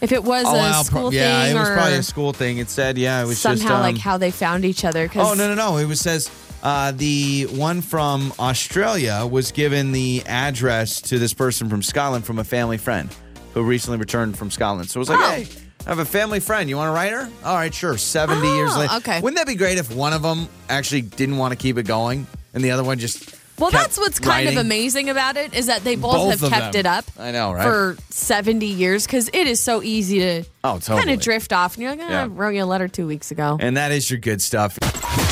[0.00, 2.02] If it was Oh, a well, school pro- yeah, thing it was or probably a
[2.02, 2.58] school thing.
[2.58, 5.08] It said, yeah, it was somehow just um, like how they found each other.
[5.08, 5.78] Cause Oh no no no!
[5.78, 6.30] It was says
[6.62, 12.38] uh, the one from Australia was given the address to this person from Scotland from
[12.38, 13.08] a family friend
[13.54, 14.90] who recently returned from Scotland.
[14.90, 15.30] So it was like, Oh.
[15.30, 15.46] hey,
[15.86, 16.68] I have a family friend.
[16.68, 17.30] You want to write her?
[17.44, 17.96] All right, sure.
[17.96, 18.94] Seventy years Oh, later.
[18.96, 19.20] okay.
[19.22, 22.26] Wouldn't that be great if one of them actually didn't want to keep it going
[22.52, 24.58] and the other one just Well, that's what's kind writing.
[24.58, 26.80] of amazing about it is that they both, Both have of kept them.
[26.80, 27.04] it up.
[27.18, 27.62] I know, right?
[27.64, 31.74] For 70 years because it is so easy to Oh, kind of drift off.
[31.74, 32.22] And you're like, oh, Yeah.
[32.24, 33.56] I wrote you a letter two weeks ago.
[33.60, 34.78] And that is your good stuff.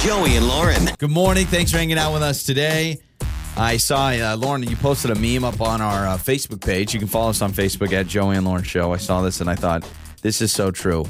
[0.02, 0.88] Joey and Lauren.
[0.98, 1.44] Good morning.
[1.46, 2.98] Thanks for hanging out with us today.
[3.56, 6.92] I saw, uh, Lauren, you posted a meme up on our uh, Facebook page.
[6.94, 8.92] You can follow us on Facebook at Joey and Lauren Show.
[8.92, 9.88] I saw this and I thought,
[10.22, 11.04] this is so true.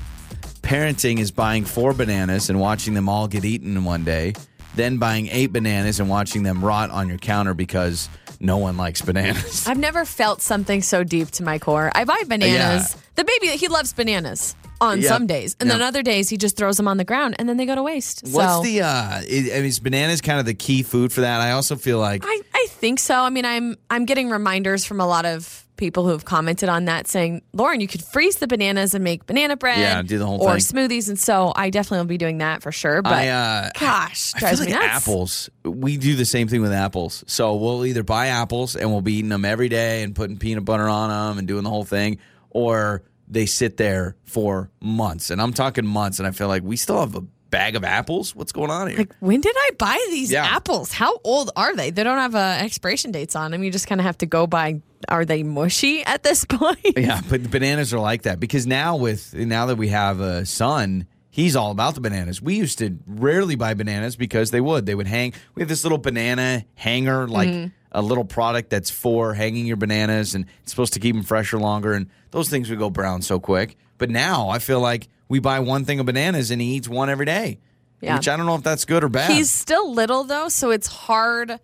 [0.63, 4.33] Parenting is buying four bananas and watching them all get eaten in one day,
[4.77, 8.09] then buying eight bananas and watching them rot on your counter because
[8.41, 9.67] no one likes bananas.
[9.67, 11.91] I've never felt something so deep to my core.
[11.95, 12.97] I buy bananas.
[13.15, 15.09] The baby, he loves bananas on Yeah.
[15.09, 15.57] some days.
[15.61, 17.75] And then other days, he just throws them on the ground and then they go
[17.77, 18.23] to waste.
[18.31, 21.41] What's so the, uh, I mean, is bananas kind of the key food for that?
[21.41, 23.15] I also feel like, I, I think so.
[23.15, 26.85] I mean, I'm I'm getting reminders from a lot of people who have commented on
[26.85, 29.79] that saying, Lauren, you could freeze the bananas and make banana bread.
[29.79, 30.89] Yeah, do the whole or thing.
[30.89, 31.09] smoothies.
[31.09, 33.03] And so I definitely will be doing that for sure.
[33.03, 34.97] But I, uh, gosh, I drives feel me like nuts.
[34.97, 35.51] apples.
[35.65, 37.25] We do the same thing with apples.
[37.27, 40.65] So we'll either buy apples and we'll be eating them every day and putting peanut
[40.65, 42.19] butter on them and doing the whole thing,
[42.51, 45.31] or they sit there for months.
[45.31, 46.19] And I'm talking months.
[46.19, 48.35] And I feel like we still have a bag of apples.
[48.35, 48.99] What's going on here?
[48.99, 50.45] Like, when did I buy these Yeah.
[50.45, 50.93] apples?
[50.93, 51.91] How old are they?
[51.91, 53.63] They don't have uh, expiration dates on them.
[53.63, 54.83] You just kind of have to go by.
[55.09, 56.79] Are they mushy at this point?
[56.97, 60.45] yeah, but the bananas are like that because now with now that we have a
[60.47, 62.41] son, he's all about the bananas.
[62.43, 65.33] We used to rarely buy bananas because they would they would hang.
[65.55, 67.67] We have this little banana hanger, like Mm-hmm.
[67.93, 71.59] a little product that's for hanging your bananas, and it's supposed to keep them fresher
[71.59, 71.93] longer.
[71.93, 73.77] And those things would go brown so quick.
[73.99, 77.09] But now I feel like we buy one thing of bananas and he eats one
[77.11, 77.59] every day.
[78.01, 78.17] Yeah.
[78.17, 79.31] Which I don't know if that's good or bad.
[79.31, 81.59] He's still little though, so it's hard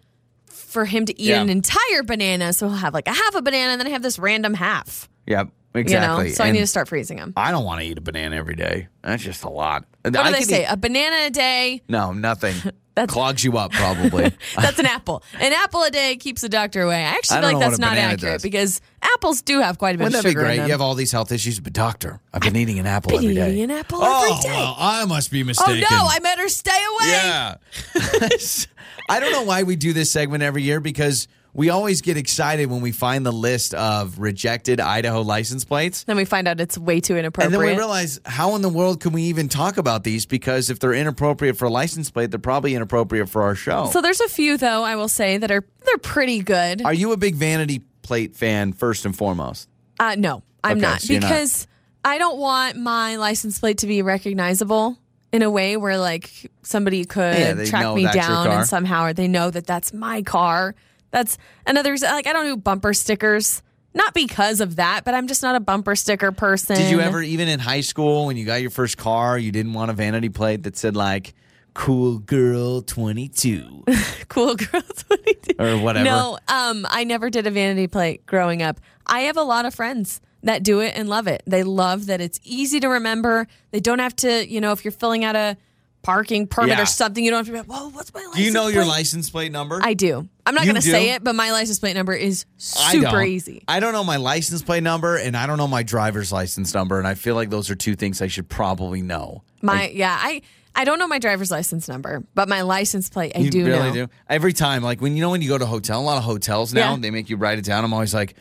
[0.47, 1.41] for him to eat Yeah.
[1.43, 2.53] an entire banana.
[2.53, 5.09] So he'll have like a half a banana, and then I have this random half.
[5.27, 6.25] yeah, exactly.
[6.25, 7.33] You know, so I need to start freezing them.
[7.37, 8.89] I don't want to eat a banana every day.
[9.03, 9.85] That's just a lot.
[10.03, 10.65] What do they say?
[10.65, 11.83] A banana a day.
[11.89, 12.55] No, nothing.
[12.97, 14.33] That's- Clogs you up, probably.
[14.57, 15.23] That's an apple.
[15.39, 16.97] An apple a day keeps the doctor away.
[16.97, 18.43] I actually I feel like that's not accurate does.
[18.43, 20.51] because apples do have quite a bit Wouldn't of that be sugar great?
[20.55, 20.67] in them.
[20.67, 23.35] You have all these health issues, but doctor, I've been eating an apple been every
[23.35, 23.53] day.
[23.53, 24.57] eating an apple oh, every day.
[24.57, 25.73] well, I must be mistaken.
[25.73, 25.97] oh mistaken.
[25.99, 27.11] no, I better stay away.
[27.13, 27.55] yeah.
[29.09, 32.71] I don't know why we do this segment every year because we always get excited
[32.71, 36.05] when we find the list of rejected Idaho license plates.
[36.05, 37.53] Then we find out it's way too inappropriate.
[37.55, 40.27] And then we realize how in the world can we even talk about these?
[40.27, 43.87] Because if they're inappropriate for a license plate, they're probably inappropriate for our show.
[43.93, 46.83] so there's a few though I will say that are they're pretty good.
[46.85, 49.69] Are you a big vanity plate fan first and foremost?
[49.99, 51.29] Uh, no, I'm Okay, not so you're not.
[51.29, 51.67] because
[52.05, 54.97] I don't want my license plate to be recognizable
[55.33, 59.29] in a way where like somebody could Yeah, track me down and somehow or they
[59.29, 60.75] know that that's my car.
[61.11, 62.11] That's another reason.
[62.11, 63.63] Like I don't do bumper stickers,
[63.95, 66.77] not because of that, but I'm just not a bumper sticker person.
[66.77, 69.73] Did you ever, even in high school, when you got your first car, you didn't
[69.73, 71.35] want a vanity plate that said like
[71.75, 73.85] "Cool Girl 22"
[74.29, 76.05] cool girl 22 or whatever?
[76.05, 78.81] No, um, I never did a vanity plate growing up.
[79.07, 81.43] I have a lot of friends that do it and love it.
[81.47, 83.47] They love that it's easy to remember.
[83.73, 85.57] They don't have to, you know, if you're filling out a
[86.03, 86.83] parking permit Yeah.
[86.83, 88.69] or something, you don't have to be like, whoa, what's my license Do you know
[88.69, 89.81] your plate?" license plate number?
[89.83, 90.29] I do.
[90.47, 90.91] I'm not You going to do?
[90.91, 92.45] say it, but my license plate number is
[92.79, 93.27] I super don't.
[93.27, 93.63] easy.
[93.69, 96.99] I don't know my license plate number, and I don't know my driver's license number,
[96.99, 99.43] and I feel like those are two things I should probably know.
[99.63, 100.43] My yeah, I
[100.75, 103.89] I don't know my driver's license number, but my license plate I You do really
[103.89, 104.07] know.
[104.07, 104.09] do.
[104.29, 106.25] Every time, like when you know when you go to a hotel, a lot of
[106.25, 106.99] hotels now Yeah.
[107.01, 107.85] they make you write it down.
[107.85, 108.35] I'm always like,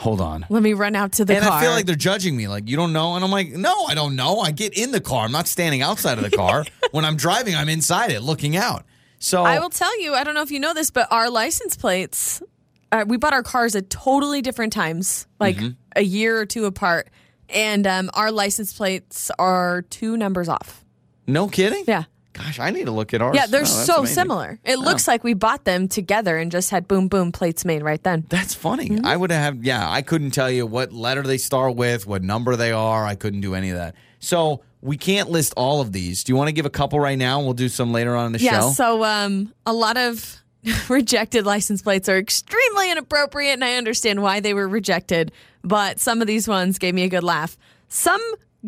[0.00, 0.46] hold on.
[0.48, 1.42] Let me run out to the car.
[1.42, 1.58] and car.
[1.58, 2.48] I feel like they're judging me.
[2.48, 3.14] Like, you don't know?
[3.14, 4.40] And I'm like, no, I don't know.
[4.40, 5.24] I get in the car.
[5.24, 6.64] I'm not standing outside of the car.
[6.90, 8.84] when I'm driving, I'm inside it looking out.
[9.18, 11.76] So I will tell you, I don't know if you know this, but our license
[11.76, 12.42] plates,
[12.90, 15.68] uh, we bought our cars at totally different times, like Mm-hmm.
[15.96, 17.08] a year or two apart.
[17.50, 20.84] And um, our license plates are two numbers off.
[21.26, 21.84] no kidding?
[21.86, 22.04] Yeah.
[22.42, 23.34] Gosh, I need to look at ours.
[23.36, 24.14] Yeah, they're Oh, so amazing.
[24.14, 24.60] similar.
[24.64, 28.02] It looks like we bought them together and just had boom, boom plates made right
[28.02, 28.24] then.
[28.28, 28.88] That's funny.
[28.88, 29.06] Mm-hmm.
[29.06, 32.56] I would have, yeah, I couldn't tell you what letter they start with, what number
[32.56, 33.04] they are.
[33.04, 33.94] I couldn't do any of that.
[34.18, 36.24] So we can't list all of these.
[36.24, 37.40] Do you want to give a couple right now?
[37.40, 38.66] We'll do some later on in the Yeah, show.
[38.68, 40.42] Yeah, so um, a lot of
[40.88, 45.32] rejected license plates are extremely inappropriate, and I understand why they were rejected.
[45.62, 47.56] But some of these ones gave me a good laugh.
[47.88, 48.20] Some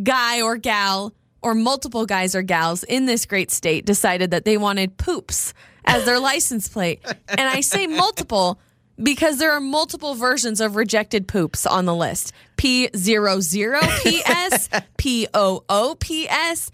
[0.02, 4.56] guy or gal, or multiple guys or gals in this great state decided that they
[4.56, 5.52] wanted poops
[5.84, 7.04] as their license plate.
[7.28, 8.60] And I say multiple
[9.02, 12.32] because there are multiple versions of rejected poops on the list.
[12.56, 12.92] P00PS,
[14.98, 16.70] P00PS,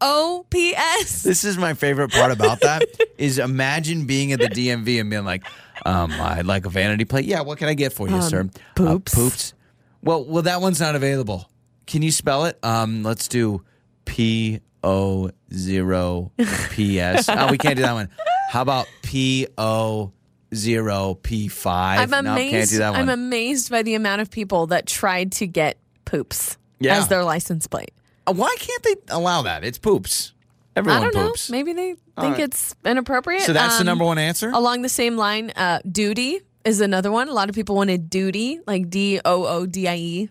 [0.00, 1.22] P0OPS.
[1.22, 2.82] This is my favorite part about that
[3.18, 5.44] is imagine being at the DMV and being like,
[5.86, 7.24] um, I'd like a vanity plate.
[7.24, 8.40] Yeah, what can I get for you, sir?
[8.40, 9.14] Um, poops.
[9.14, 9.54] Uh, poops.
[10.02, 11.49] Well, well, that one's not available.
[11.90, 12.56] Can you spell it?
[12.62, 13.64] Um, let's do
[14.04, 16.30] P O zero
[16.70, 17.28] P S.
[17.28, 18.08] Oh, we can't do that one.
[18.50, 20.12] How about P O
[20.54, 21.98] zero P five?
[22.12, 22.52] I'm amazed.
[22.52, 23.00] can't do that one.
[23.00, 26.96] I'm amazed by the amount of people that tried to get poops Yeah.
[26.96, 27.90] as their license plate.
[28.24, 29.64] Uh, Why can't they allow that?
[29.64, 30.32] It's poops.
[30.76, 31.50] Everyone I don't poops.
[31.50, 31.56] know.
[31.56, 31.98] Maybe they think
[32.36, 32.38] right.
[32.38, 33.42] it's inappropriate.
[33.42, 34.50] So that's the Um, number one answer.
[34.50, 37.28] Along the same line, uh, duty is another one.
[37.28, 40.30] A lot of people wanted duty, like D O O D I E,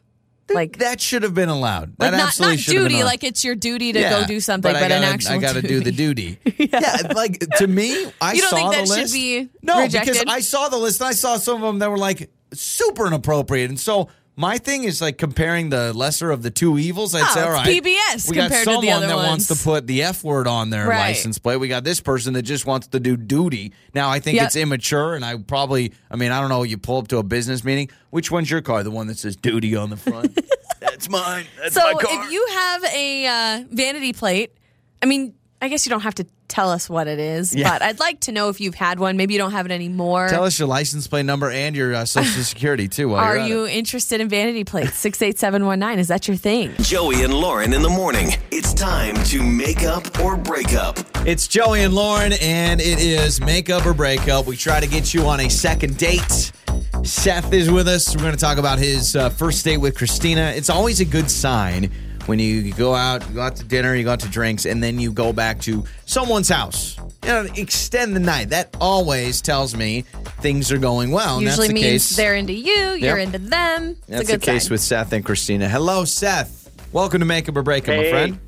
[0.53, 1.95] like that should have been allowed.
[1.97, 4.21] That like not absolutely not should have been duty, like it's your duty to Yeah,
[4.21, 5.31] go do something, but, an gotta, actual.
[5.33, 6.39] I got to do the duty.
[6.43, 6.69] duty.
[6.73, 7.11] yeah.
[7.15, 9.13] like to me, I You don't saw think the that should list.
[9.13, 10.13] be no, rejected?
[10.13, 13.07] because I saw the list and I saw some of them that were like super
[13.07, 14.09] inappropriate, and so.
[14.39, 17.13] My thing is like comparing the lesser of the two evils.
[17.13, 19.55] I'd Oh, say, all it's PBS we got compared to the someone that wants to
[19.55, 21.09] put the F word on their Right.
[21.09, 21.57] license plate.
[21.57, 23.73] We got this person that just wants to do duty.
[23.93, 24.45] Now, I think Yep.
[24.45, 26.63] it's immature, and I probably, I mean, I don't know.
[26.63, 27.89] You pull up to a business meeting.
[28.11, 28.81] Which one's your car?
[28.81, 30.39] The one that says duty on the front.
[30.79, 31.45] That's mine.
[31.61, 32.25] That's So my car.
[32.25, 34.53] if you have a uh, vanity plate,
[35.03, 37.69] I mean, I guess you don't have to tell us what it is, Yeah.
[37.69, 39.17] but I'd like to know if you've had one.
[39.17, 40.29] Maybe you don't have it anymore.
[40.29, 43.09] Tell us your license plate number and your uh, social security too.
[43.09, 43.71] While Are you're at you it.
[43.73, 44.95] interested in vanity plates?
[44.95, 45.99] Six eight seven one nine.
[45.99, 46.73] Is that your thing?
[46.79, 48.29] Joey and Lauren in the morning.
[48.51, 50.97] It's time to make up or break up.
[51.27, 54.47] It's Joey and Lauren, and it is make up or break up.
[54.47, 56.51] We try to get you on a second date.
[57.03, 58.15] Seth is with us.
[58.15, 60.53] We're going to talk about his uh, first date with Christina.
[60.55, 61.91] It's always a good sign
[62.27, 64.81] when you go out, you go out to dinner, you go out to drinks, and
[64.83, 66.97] then you go back to someone's house.
[67.23, 68.49] You know, extend the night.
[68.49, 70.01] That always tells me
[70.41, 71.35] things are going well.
[71.37, 72.15] and Usually that's the means case.
[72.15, 73.89] they're into you, you're into them.
[73.91, 74.71] It's That's a good the case sign.
[74.71, 75.67] with Seth and Christina.
[75.69, 76.69] Hello, Seth.
[76.93, 78.11] Welcome to Make Up or Breakup, my Hey.
[78.11, 78.39] friend.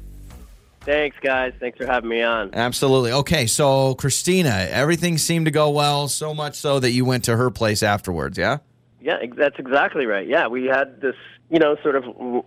[0.84, 1.54] Thanks, guys.
[1.60, 2.50] Thanks for having me on.
[2.54, 3.12] Absolutely.
[3.12, 7.38] Okay, so Christina, everything seemed to go well, so much so that you went to
[7.38, 8.58] her place afterwards, yeah?
[9.00, 10.28] Yeah, that's exactly right.
[10.28, 11.16] Yeah, we had this,
[11.52, 12.06] you know, sort of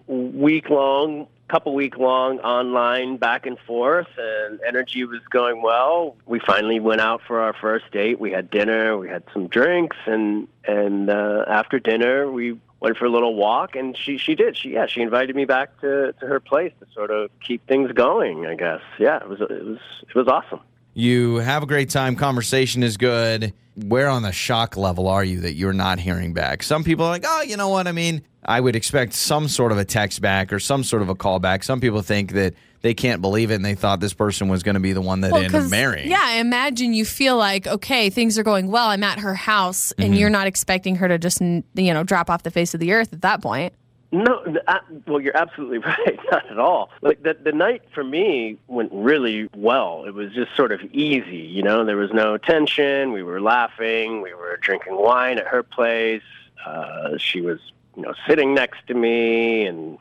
[0.09, 6.17] week long, couple week long online back and forth, and energy was going well.
[6.25, 8.19] We finally went out for our first date.
[8.19, 13.05] We had dinner, we had some drinks, and and uh, after dinner we went for
[13.05, 13.77] a little walk.
[13.77, 14.57] And she she did.
[14.57, 17.93] She yeah, she invited me back to to her place to sort of keep things
[17.93, 18.47] going.
[18.47, 18.81] I guess.
[18.99, 20.61] Yeah, it was it was it was awesome.
[20.95, 23.53] You have a great time, conversation is good.
[23.77, 26.63] Where on the shock level are you that you're not hearing back?
[26.63, 27.89] Some people are like, oh, you know what?
[27.89, 31.09] I mean, I would expect some sort of a text back or some sort of
[31.09, 31.65] a call back.
[31.65, 34.75] Some people think that they can't believe it and they thought this person was going
[34.75, 36.09] to be the one that Well, ended up marrying.
[36.09, 38.89] Yeah, I imagine you feel like, okay, things are going well.
[38.91, 40.03] I'm at her house, Mm-hmm.
[40.03, 42.93] and you're not expecting her to just, you know, drop off the face of the
[42.93, 43.73] earth at that point.
[44.13, 46.19] No, uh, well, you're absolutely right.
[46.31, 46.91] Not at all.
[47.03, 50.05] Like the the night for me went really well.
[50.07, 51.85] It was just sort of easy, you know.
[51.85, 53.13] There was no tension.
[53.13, 54.23] We were laughing.
[54.23, 56.23] We were drinking wine at her place.
[56.65, 57.59] Uh, she was,
[57.97, 59.99] you know, sitting next to me, and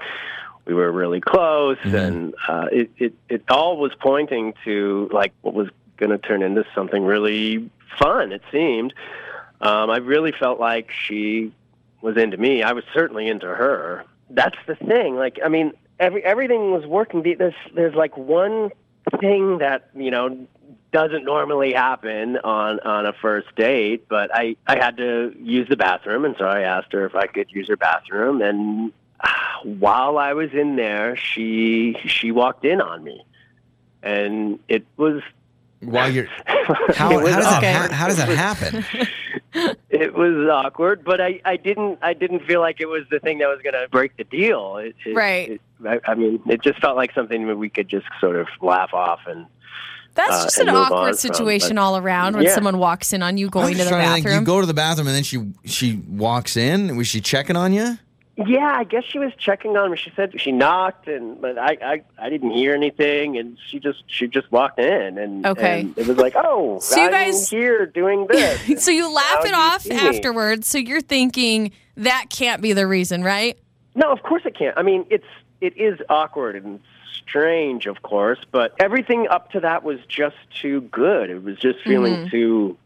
[0.66, 1.78] we were really close.
[1.84, 6.44] And uh, it it it all was pointing to like what was going to turn
[6.44, 8.32] into something really fun.
[8.32, 8.94] It seemed.
[9.62, 11.52] Um, I really felt like she
[12.04, 12.62] was into me.
[12.62, 14.04] I was certainly into her.
[14.30, 15.16] That's the thing.
[15.16, 17.24] Like, I mean, every everything was working.
[17.24, 18.72] The- There's there's like one
[19.20, 20.46] thing that you know
[20.92, 25.78] doesn't normally happen on on a first date, but I I had to use the
[25.78, 28.92] bathroom, and so I asked her if I could use her bathroom, and
[29.24, 33.24] ah, while I was in there, she she walked in on me,
[34.04, 35.22] and it was
[35.80, 38.86] While you're how, how does that ha- how does that happen?
[39.90, 43.38] It was awkward, but I, I didn't I didn't feel like it was the thing
[43.40, 44.78] that was going to break the deal.
[44.78, 45.50] It, it, Right.
[45.52, 48.48] It, I, I mean, it just felt like something that we could just sort of
[48.62, 49.46] laugh off and.
[50.16, 52.54] That's Uh, just and an move on awkward from, situation but- all around when Yeah.
[52.54, 54.42] someone walks in on you I'm going to just the trying think, bathroom.
[54.42, 56.96] you go to the bathroom and then she she walks in.
[56.98, 57.98] Was she checking on you?
[58.36, 59.98] Yeah, I guess she was checking on me.
[59.98, 64.04] She said she knocked, and but I I, I didn't hear anything, and she just
[64.08, 65.82] she just walked in, and Okay.
[65.82, 68.84] and it was like, oh, So you I'm guys- here doing this.
[68.84, 70.68] so you laugh How it off afterwards.
[70.68, 73.56] So you're thinking that can't be the reason, right?
[73.94, 74.76] No, of course it can't.
[74.80, 75.28] I mean, it's
[75.62, 76.80] it is awkward and
[77.14, 81.30] strange, of course, but everything up to that was just too good.
[81.30, 82.30] It was just feeling Mm-hmm.
[82.30, 82.78] too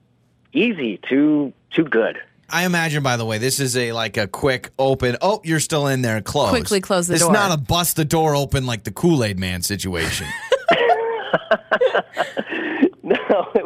[0.52, 2.18] easy, too too good.
[2.50, 5.18] I imagine, by the way, this is a like a quick open.
[5.22, 6.22] Oh, you're still in there.
[6.22, 6.50] Close.
[6.50, 7.32] Quickly close the it's door.
[7.32, 10.28] It's not a bust the door open like the Kool Aid Man situation.
[13.04, 13.16] No,
[13.56, 13.66] it,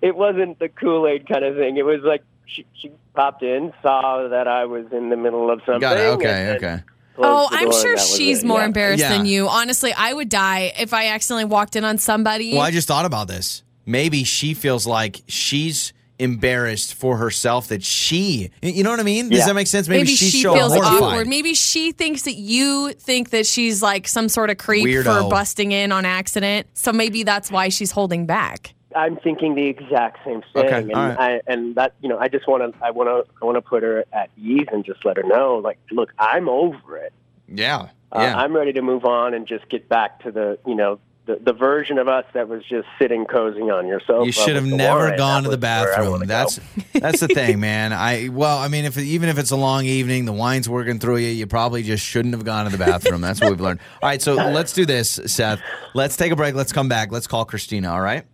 [0.00, 1.76] it wasn't the Kool Aid kind of thing.
[1.76, 5.60] It was like she she popped in, saw that I was in the middle of
[5.66, 5.80] something.
[5.80, 6.06] Got it.
[6.14, 6.28] Okay.
[6.28, 6.82] and- and Okay.
[7.14, 8.46] closed Oh, I'm sure and that was she's it.
[8.46, 8.64] more Yeah.
[8.66, 9.10] embarrassed Yeah.
[9.10, 9.48] than you.
[9.48, 12.52] Honestly, I would die if I accidentally walked in on somebody.
[12.54, 13.62] Well, I just thought about this.
[13.84, 18.50] Maybe she feels like she's embarrassed for herself that she.
[18.62, 19.28] You know what I mean?
[19.30, 19.88] Does that make sense?
[19.88, 21.02] Maybe, Maybe she's she feels horrified.
[21.02, 21.28] awkward.
[21.28, 25.22] Maybe she thinks that you think that she's like some sort of creep Weirdo.
[25.24, 26.66] for busting in on accident.
[26.74, 28.74] So maybe that's why she's holding back.
[28.94, 31.18] I'm thinking the exact same thing, Okay, and all right.
[31.18, 33.62] I and that you know I just want to I want to I want to
[33.62, 37.12] put her at ease and just let her know like look I'm over it.
[37.46, 37.88] Yeah.
[38.12, 38.36] Uh, Yeah.
[38.36, 40.98] I'm ready to move on and just get back to the you know
[41.30, 44.26] the, the version of us that was just sitting cozy on your sofa.
[44.26, 46.26] you should have never gone That to the was where I bathroom.
[46.26, 46.82] That's go.
[47.00, 47.92] that's the thing, man.
[47.92, 51.18] I well, I mean, if even if it's a long evening, the wine's working through
[51.18, 53.20] you, you probably just shouldn't have gone to the bathroom.
[53.20, 53.80] That's what we've learned.
[54.02, 55.60] All right, so let's do this, Seth.
[55.94, 56.54] Let's take a break.
[56.54, 57.12] Let's come back.
[57.12, 57.92] Let's call Christina.
[57.92, 58.24] All right.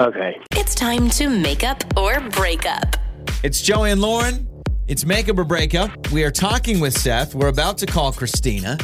[0.00, 0.40] okay.
[0.52, 2.96] It's time to make up or break up.
[3.42, 4.48] It's Joey and Lauren.
[4.88, 5.90] It's make up or break up.
[6.12, 7.34] We are talking with Seth.
[7.34, 8.78] We're about to call Christina.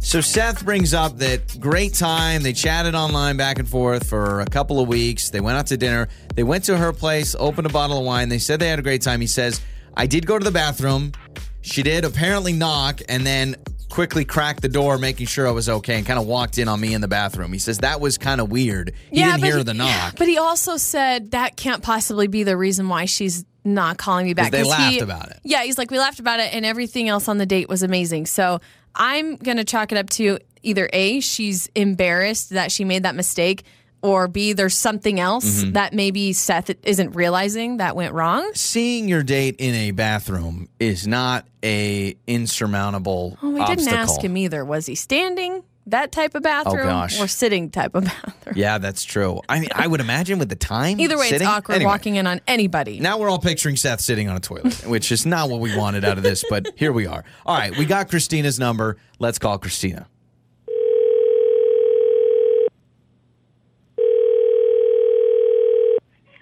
[0.00, 2.42] So Seth brings up that great time.
[2.42, 5.28] They chatted online back and forth for a couple of weeks.
[5.30, 6.08] They went out to dinner.
[6.34, 8.28] They went to her place, opened a bottle of wine.
[8.28, 9.20] They said they had a great time.
[9.20, 9.60] He says,
[9.96, 11.12] I did go to the bathroom.
[11.60, 13.56] She did apparently knock and then
[13.90, 16.80] quickly cracked the door, making sure I was okay, and kind of walked in on
[16.80, 17.52] me in the bathroom.
[17.52, 18.92] He says that was kind of weird.
[19.10, 20.14] He didn't hear he- the knock.
[20.16, 24.34] But he also said that can't possibly be the reason why she's not calling me
[24.34, 24.52] back.
[24.52, 25.40] they laughed he- about it.
[25.44, 28.26] Yeah, he's like, we laughed about it, and everything else on the date was amazing.
[28.26, 28.60] So
[28.94, 33.64] I'm gonna chalk it up to either a she's embarrassed that she made that mistake,
[34.02, 35.72] or b there's something else Mm-hmm.
[35.72, 38.50] that maybe Seth isn't realizing that went wrong.
[38.54, 43.84] seeing your date in a bathroom is not a insurmountable Oh, we obstacle.
[43.84, 44.64] didn't ask him either.
[44.64, 47.20] Was he standing that type of bathroom Oh, gosh.
[47.20, 48.54] or sitting type of bathroom?
[48.56, 49.40] Yeah, that's true.
[49.48, 51.00] I mean, I would imagine with the time.
[51.00, 53.00] Either way, sitting- it's awkward Anyway, walking in on anybody.
[53.00, 56.04] Now we're all picturing Seth sitting on a toilet, which is not what we wanted
[56.04, 57.24] out of this, but here we are.
[57.46, 58.96] All right, we got Christina's number.
[59.18, 60.06] Let's call Christina.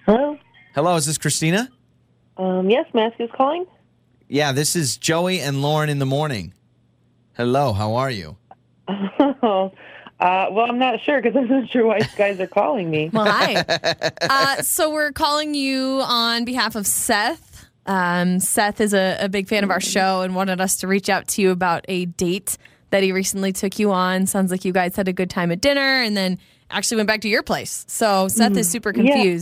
[0.04, 0.38] Hello.
[0.74, 1.68] Hello, is this Christina?
[2.36, 3.66] Um, yes, Matthew's calling.
[4.28, 6.52] Yeah, this is Joey and Lauren in the morning.
[7.36, 8.36] Hello, how are you?
[8.88, 9.72] Oh,
[10.20, 13.10] uh, well, I'm not sure because I'm not sure why you guys are calling me.
[13.12, 13.56] Well, hi.
[14.22, 17.66] uh, so we're calling you on behalf of Seth.
[17.86, 21.08] Um, Seth is a, a big fan of our show and wanted us to reach
[21.08, 22.58] out to you about a date
[22.90, 24.26] that he recently took you on.
[24.26, 26.38] Sounds like you guys had a good time at dinner and then
[26.70, 27.84] actually went back to your place.
[27.88, 29.38] So Seth is super Yeah.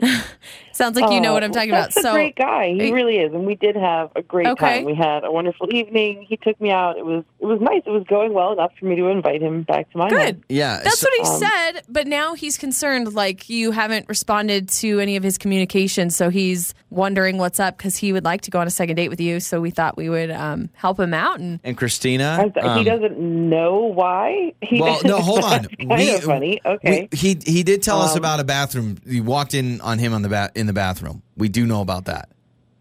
[0.80, 0.96] confused.
[0.96, 1.92] Sounds like you know Oh, what I'm talking about.
[1.92, 2.68] Seth's So a great guy.
[2.72, 2.92] He Hey.
[2.92, 4.78] really is, and we did have a great Okay.
[4.78, 4.84] time.
[4.84, 6.26] We had a wonderful evening.
[6.28, 6.96] He took me out.
[6.98, 7.82] It was it was nice.
[7.86, 10.18] It was going well enough for me to invite him back to my home.
[10.18, 10.42] good.
[10.48, 14.68] Yeah, That's so- what he um, said, but now he's concerned like you haven't responded
[14.80, 18.50] to any of his communications, so he's wondering what's up because he would like to
[18.50, 19.40] go on a second date with you.
[19.40, 22.50] So we thought we would um, help him out and and Christina.
[22.54, 24.52] Th- um, he doesn't know why.
[24.62, 25.62] He Well, no, hold on.
[25.62, 26.60] That's kind of funny.
[26.64, 27.08] Okay.
[27.12, 28.96] we- he he did tell us Um, about a bathroom.
[29.06, 31.22] You walked in on him on the ba- in the bathroom.
[31.36, 32.28] We do know about that.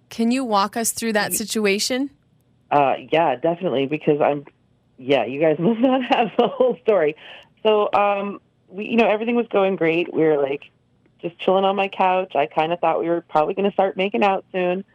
[0.09, 2.11] Can you walk us through that situation?
[2.71, 3.87] Uh, yeah, definitely.
[3.87, 4.45] Because I'm,
[4.97, 7.15] yeah, you guys must not have the whole story.
[7.63, 10.13] So, um, we, you know, everything was going great.
[10.13, 10.63] We were like
[11.21, 12.35] just chilling on my couch.
[12.35, 14.85] I kind of thought we were probably going to start making out soon.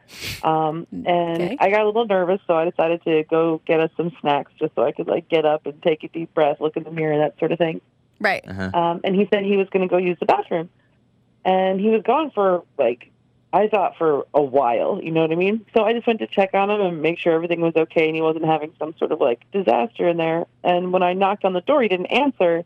[0.43, 1.57] Um, and Okay.
[1.61, 4.75] I got a little nervous, so I decided to go get us some snacks just
[4.75, 7.19] so I could like get up and take a deep breath, look in the mirror,
[7.19, 7.81] that sort of thing.
[8.21, 8.43] Right.
[8.49, 10.71] Um, and he said he was going to go use the bathroom.
[11.45, 13.11] And he was gone for like,
[13.53, 15.65] I thought for a while, you know what I mean?
[15.77, 18.17] So I just went to check on him and make sure everything was okay and
[18.17, 20.47] he wasn't having some sort of like disaster in there.
[20.65, 22.65] And when I knocked on the door, he didn't answer.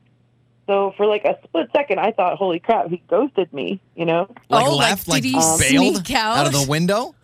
[0.67, 4.29] So for like a split second, I thought, holy crap, he ghosted me, you know?
[4.49, 5.59] Like Oh, left, like, did he bailed
[6.07, 6.37] sneak out?
[6.39, 7.15] out of the window.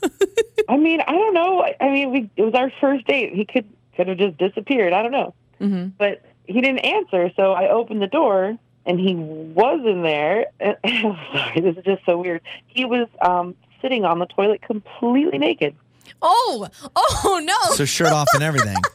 [0.68, 1.60] I mean, I don't know.
[1.62, 3.34] I- I mean, we, it was our first date.
[3.34, 4.92] He could, could have just disappeared.
[4.92, 5.34] I don't know.
[5.58, 7.30] hmm but he didn't answer.
[7.36, 10.46] So I opened the door, and he was in there.
[10.60, 12.40] And, I'm sorry, this is just so weird.
[12.66, 15.74] He was um, sitting on the toilet, completely naked.
[16.22, 17.74] Oh, oh no!
[17.74, 18.76] So shirt off and everything.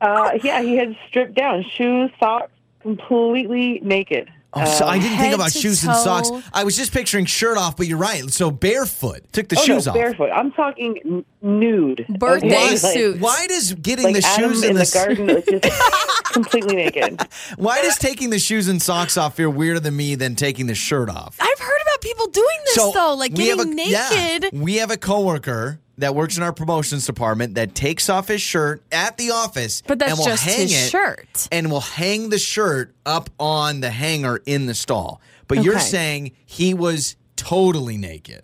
[0.00, 4.30] Uh, yeah, he had stripped down, shoes, socks, completely naked.
[4.54, 6.30] Oh, so I Um, didn't think about to shoes and socks.
[6.54, 8.28] I was just picturing shirt off, but you're right.
[8.30, 9.30] So barefoot.
[9.32, 9.96] Took the oh, shoes no, off.
[9.98, 10.30] barefoot.
[10.30, 12.06] I'm talking n- nude.
[12.08, 12.76] Birthday Why, okay?
[12.76, 13.20] suit.
[13.20, 16.24] why does getting Like, the like Adam shoes in and the, s- garden, like, just
[16.32, 17.20] completely naked.
[17.56, 20.74] Why does taking the shoes and socks off feel weirder than me than taking the
[20.74, 21.36] shirt off?
[21.40, 23.92] I've heard about people doing this though, like we getting a, naked.
[23.92, 28.40] Yeah, we have a coworker that works in our promotions department that takes off his
[28.40, 31.48] shirt at the office, But that's and will just hang his it, shirt.
[31.50, 35.20] and will hang the shirt up on the hanger in the stall.
[35.48, 38.42] But you're saying he was totally naked.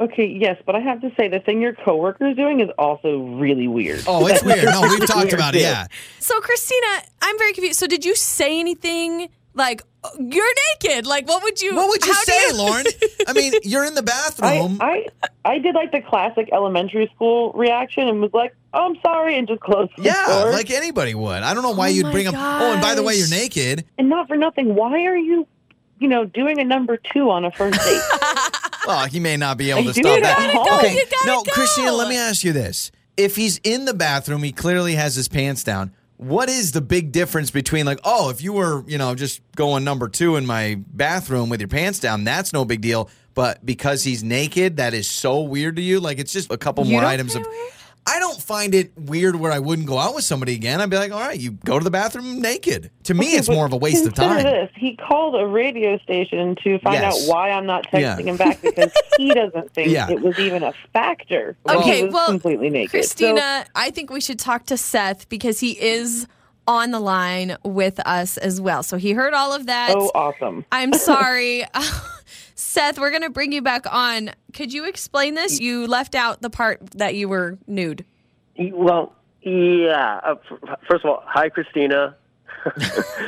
[0.00, 3.20] Okay, yes, but I have to say the thing your coworker is doing is also
[3.20, 4.02] really weird.
[4.08, 4.64] Oh, it's weird.
[4.64, 5.60] No, we've talked about it.
[5.60, 5.86] Yeah.
[6.18, 6.86] So, Christina,
[7.22, 7.78] I'm very confused.
[7.78, 11.06] So, did you say anything like "Oh, you're naked?
[11.06, 11.74] Like, what would you?
[11.76, 12.86] What would you say, you- Lauren?
[13.26, 14.78] I mean, you're in the bathroom.
[14.80, 15.06] I
[15.44, 19.46] I did like the classic elementary school reaction and was like, "Oh, I'm sorry," and
[19.48, 20.52] just closed the yeah, door.
[20.52, 21.42] like anybody would.
[21.42, 22.34] I don't know why Oh you'd my bring up.
[22.36, 23.84] Oh, and by the way, you're naked.
[23.98, 24.74] and not for nothing.
[24.74, 25.46] Why are you
[25.98, 28.02] you know, doing a number two on a first date.
[28.84, 30.52] Well, he may not be able to stop that.
[30.52, 31.52] go, okay, you no, go.
[31.52, 35.28] Christina, let me ask you this: If he's in the bathroom, he clearly has his
[35.28, 35.92] pants down.
[36.22, 39.82] What is the big difference between like, oh, if you were, you know, just going
[39.82, 43.10] number two in my bathroom with your pants down, that's no big deal.
[43.34, 45.98] But because he's naked, that is so weird to you.
[46.00, 47.42] Like it's just a couple You more don't items of.
[47.42, 47.72] find it weird?
[48.04, 50.80] I don't find it weird where I wouldn't go out with somebody again.
[50.80, 52.90] I'd be like, all right, you go to the bathroom naked.
[53.04, 54.44] To me, it's more of a waste of consider time.
[54.44, 54.70] This.
[54.74, 57.28] He called a radio station to find Yes.
[57.28, 58.16] out why I'm not Yeah.
[58.16, 60.10] texting him back because he doesn't think Yeah.
[60.10, 61.56] it was even a factor.
[61.64, 62.90] Well- He Okay, was well, completely naked.
[62.90, 66.26] So- Christina, I think we should talk to Seth because he is
[66.66, 68.82] on the line with us as well.
[68.82, 69.94] So he heard all of that.
[69.96, 70.64] oh, awesome.
[70.72, 71.64] I'm sorry.
[72.62, 74.30] Seth, we're going to bring you back on.
[74.52, 75.60] Could you explain this?
[75.60, 78.04] You left out the part that you were nude.
[78.58, 80.20] Well, yeah.
[80.22, 80.34] Uh,
[80.88, 82.16] first of all, hi, Christina.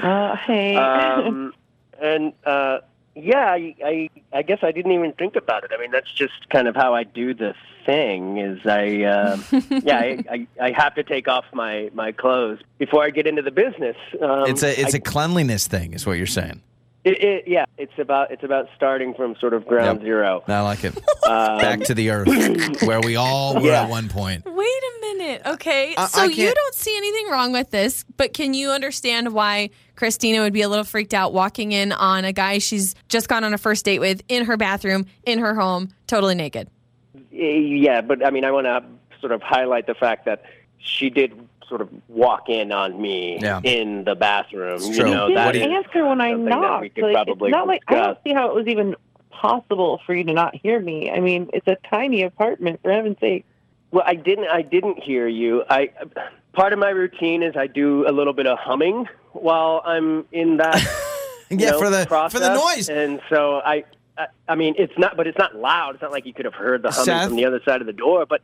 [0.03, 0.76] Uh, hey.
[0.76, 1.53] Um,
[2.01, 2.78] and uh,
[3.16, 5.70] yeah, I, I I guess I didn't even think about it.
[5.76, 7.55] I mean, that's just kind of how I do the
[7.87, 8.39] thing.
[8.39, 9.39] Is I uh,
[9.82, 13.43] yeah I, I I have to take off my my clothes before I get into
[13.43, 13.97] the business.
[14.20, 16.61] Um, It's a it's I- a cleanliness thing, is what you're saying.
[17.05, 17.65] It, it, yeah.
[17.79, 20.05] It's about it's about starting from sort of ground Yep.
[20.07, 20.43] zero.
[20.49, 20.95] I like it.
[21.25, 23.85] Um, Back to the earth, where we all were Yeah.
[23.85, 24.45] at one point.
[24.45, 25.41] Wait a minute.
[25.47, 25.95] Okay.
[25.97, 29.71] I- so I you don't see anything wrong with this, but can you understand why
[29.97, 33.43] Christina would be a little freaked out walking in on a guy she's just gone
[33.43, 36.69] on a first date with in her bathroom, in her home, totally naked?
[37.31, 38.85] Yeah, but I mean, I want to
[39.21, 40.45] sort of highlight the fact that
[40.79, 41.33] she did
[41.69, 43.61] sort of walk in on me Yeah.
[43.65, 44.77] in the bathroom.
[44.77, 45.11] It's you true.
[45.11, 46.99] know, didn't that What do is you- answer when I something that we knocked.
[46.99, 48.97] Like, probably it's not like I don't see how it was even
[49.31, 51.11] possible for you to not hear me.
[51.11, 53.45] I mean, it's a tiny apartment, for heaven's sake.
[53.91, 54.49] Well, I didn't.
[54.49, 55.62] I didn't hear you.
[55.71, 55.91] I
[56.53, 60.57] part of my routine is I do a little bit of humming while I'm in
[60.59, 60.77] that.
[61.51, 62.33] you Yeah, know, for the process.
[62.41, 62.89] for the noise.
[62.89, 63.85] And so I,
[64.19, 65.95] I, I mean, it's not, but it's not loud.
[65.95, 67.27] It's not like you could have heard the humming Seth?
[67.29, 68.25] from the other side of the door.
[68.27, 68.41] But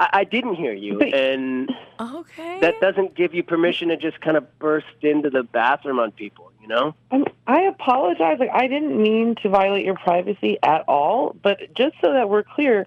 [0.00, 1.70] I, I didn't hear you, But- and
[2.00, 2.58] Okay.
[2.60, 6.50] that doesn't give you permission to just kind of burst into the bathroom on people.
[6.60, 6.94] You know?
[7.10, 8.38] I'm, I apologize.
[8.40, 11.36] Like, I didn't mean to violate your privacy at all.
[11.42, 12.86] But just so that we're clear,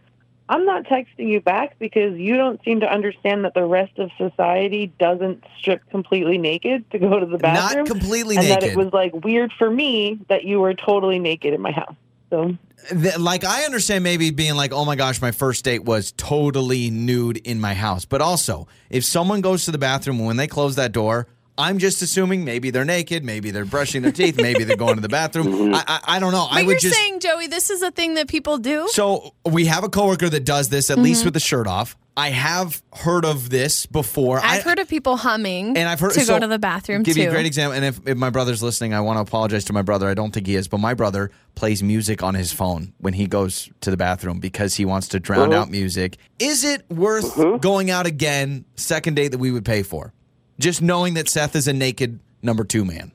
[0.50, 4.10] I'm not texting you back because you don't seem to understand that the rest of
[4.18, 7.84] society doesn't strip completely naked to go to the bathroom.
[7.86, 8.52] Not completely naked.
[8.52, 8.76] and naked.
[8.78, 11.96] that it was like weird for me that you were totally naked in my house.
[12.30, 12.58] So
[12.90, 16.90] Th- like I understand maybe being like, oh my gosh, my first date was totally
[16.90, 18.06] nude in my house.
[18.06, 22.02] But also, if someone goes to the bathroom when they close that door, I'm just
[22.04, 25.74] assuming maybe they're naked, maybe they're brushing their teeth, maybe they're going to the bathroom.
[25.74, 26.46] I, I, I don't know.
[26.50, 26.96] but I you're would just.
[26.96, 28.88] saying, Joey, this is a thing that people do?
[28.92, 31.04] So we have a coworker that does this at Mm-hmm.
[31.04, 31.98] least with the shirt off.
[32.18, 34.40] I have heard of this before.
[34.40, 37.04] I've I, heard of people humming and I've heard to so, go to the bathroom
[37.04, 37.22] Give too.
[37.22, 37.76] you a great example.
[37.76, 40.08] And if, if my brother's listening, I want to apologize to my brother.
[40.10, 43.28] I don't think he is, but my brother plays music on his phone when he
[43.28, 45.62] goes to the bathroom because he wants to drown Uh-huh.
[45.62, 46.18] out music.
[46.40, 48.66] Is it worth going out again?
[48.76, 50.12] Second date that we would pay for,
[50.60, 53.12] just knowing that Seth is a naked number two man.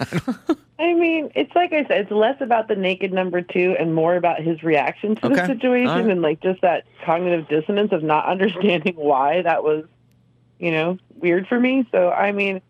[0.78, 4.14] I mean, it's like I said, it's less about the naked number two and more
[4.16, 5.34] about his reaction to Okay.
[5.34, 6.10] the situation All right.
[6.10, 9.84] and like just that cognitive dissonance of not understanding why that was,
[10.58, 11.86] you know, weird for me.
[11.90, 12.60] So I mean,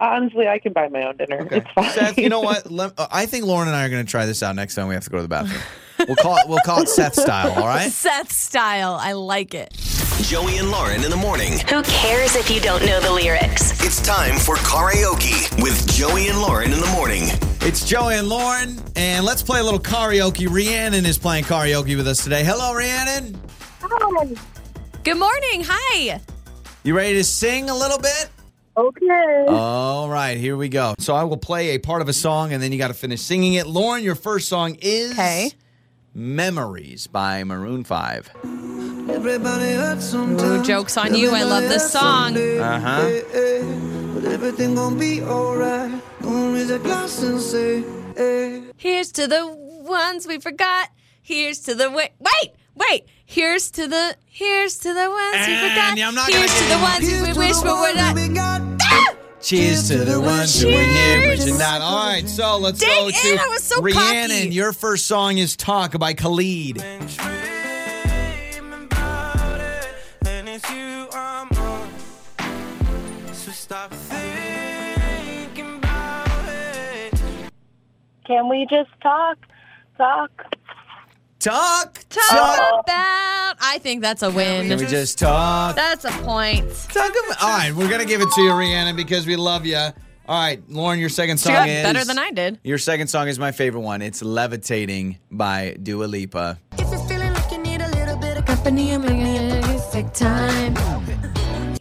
[0.00, 1.46] honestly, I can buy my own dinner.
[1.50, 1.90] It's fine.
[1.90, 2.70] Seth, you know what?
[2.70, 4.88] Lem- uh, I think Lauren and I are going to try this out next time
[4.88, 5.62] we have to go to the bathroom.
[6.08, 6.48] We'll call it.
[6.48, 7.52] We'll call it Seth style.
[7.52, 7.90] All right.
[7.90, 8.98] Seth style.
[9.00, 9.72] I like it.
[10.22, 11.58] Joey and Lauren in the morning.
[11.68, 13.72] Who cares if you don't know the lyrics?
[13.84, 17.24] It's time for karaoke with Joey and Lauren in the morning.
[17.60, 20.48] It's Joey and Lauren, and let's play a little karaoke.
[20.48, 22.42] Rhiannon is playing karaoke with us today.
[22.44, 23.38] Hello, Rhiannon.
[23.82, 24.34] Hi.
[25.02, 25.62] Good morning.
[25.66, 26.20] Hi.
[26.84, 28.28] You ready to sing a little bit?
[28.76, 29.44] okay.
[29.48, 30.94] All right, here we go.
[30.98, 33.20] So I will play a part of a song, and then you got to finish
[33.20, 33.66] singing it.
[33.66, 35.52] Lauren, your first song is Okay.
[36.14, 38.30] "Memories" by Maroon Five.
[39.06, 41.30] Ooh, joke's on you.
[41.30, 42.36] I love this song.
[42.36, 43.00] Uh huh.
[44.26, 45.92] Everything gonna be alright.
[46.22, 47.84] Gonna raise a glass and say,
[48.16, 48.62] hey.
[48.76, 49.46] Here's to the
[49.84, 50.88] ones we forgot.
[51.22, 52.10] Here's to the wait.
[52.18, 53.04] Wait, wait.
[53.26, 54.16] Here's to the.
[54.26, 55.98] Here's to the ones we And forgot.
[56.08, 58.14] I'm not Here's to the ones Here's we wish the we were not.
[58.14, 58.24] we.
[59.40, 61.82] Cheers to the ones who were here, but you're not.
[61.82, 64.30] All right, so let's Dang go it, to I was so Rhiannon.
[64.38, 64.48] cocky.
[64.54, 66.82] Your first song is "Talk" by Khalid.
[78.26, 79.38] Can we just talk?
[79.98, 80.44] Talk.
[81.38, 83.56] Talk, Talk about.
[83.60, 84.68] I think that's a win.
[84.68, 85.76] Can we just talk?
[85.76, 86.64] That's a point.
[86.90, 87.42] Talk about.
[87.42, 89.76] All right, we're gonna give it to you, Rhiannon, because we love you.
[89.76, 89.92] All
[90.40, 92.60] right, Lauren, your second She song got is better than I did.
[92.64, 94.00] Your second song is my favorite one.
[94.00, 96.58] It's "Levitating" by Dua Lipa.
[96.78, 100.74] If you're feeling like you need a little bit of Company, I'm making perfect time.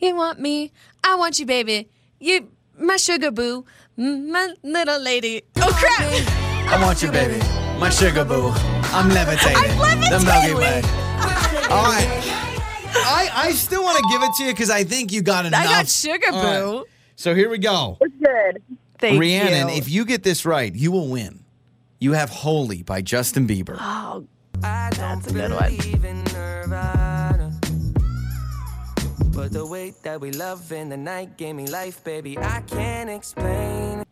[0.02, 0.74] You want me?
[1.06, 1.90] I want you, baby.
[2.20, 3.66] You, my sugar boo,
[3.98, 5.44] my little lady.
[5.58, 6.02] Oh crap!
[6.72, 7.40] I want you, baby,
[7.80, 8.52] my sugar boo.
[8.94, 9.58] I'm levitating.
[9.82, 10.82] I'm The Milky Way.
[10.82, 10.90] levitating.
[11.72, 12.40] All right.
[12.96, 15.62] I, I still want to give it to you because I think you got enough.
[15.62, 16.60] I got sugar All right.
[16.60, 16.86] boo.
[17.16, 17.98] So here we go.
[18.02, 18.62] It's Good.
[19.00, 19.76] Thank Rhiannon, you.
[19.76, 21.44] if you get this right, you will win.
[22.00, 23.78] You have Holy by Justin Bieber.
[23.80, 24.26] oh,
[24.62, 27.03] That's a good one.
[29.36, 32.38] But the way that we love in the night gave me life, baby.
[32.38, 34.04] I can't explain.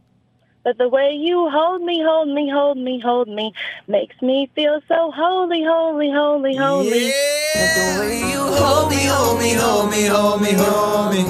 [0.63, 3.53] But the way you hold me, hold me, hold me, hold me,
[3.87, 7.07] makes me feel so holy, holy, holy, holy.
[7.07, 7.95] Yeah.
[7.95, 11.23] The way you Hold me, hold me, hold me, hold me, hold me.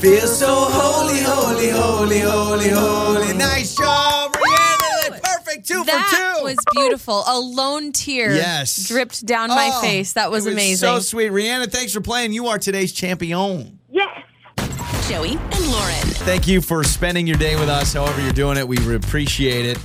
[0.00, 3.34] Feel so holy, holy, holy, holy, holy.
[3.34, 4.57] Nice job, Rhiannon.
[5.68, 5.86] Perfect.
[5.86, 6.44] Two that for two.
[6.44, 7.24] was beautiful.
[7.26, 8.88] A lone tear Yes.
[8.88, 10.14] dripped down my Oh, face.
[10.14, 10.76] That was, it amazing.
[10.76, 11.30] So sweet.
[11.30, 12.32] Rhiannon, thanks for playing.
[12.32, 13.78] You are today's champion.
[13.90, 14.08] Yes.
[15.08, 15.94] Joey and Lauren.
[16.26, 18.66] Thank you for spending your day with us, however you're doing it.
[18.68, 19.78] We appreciate it.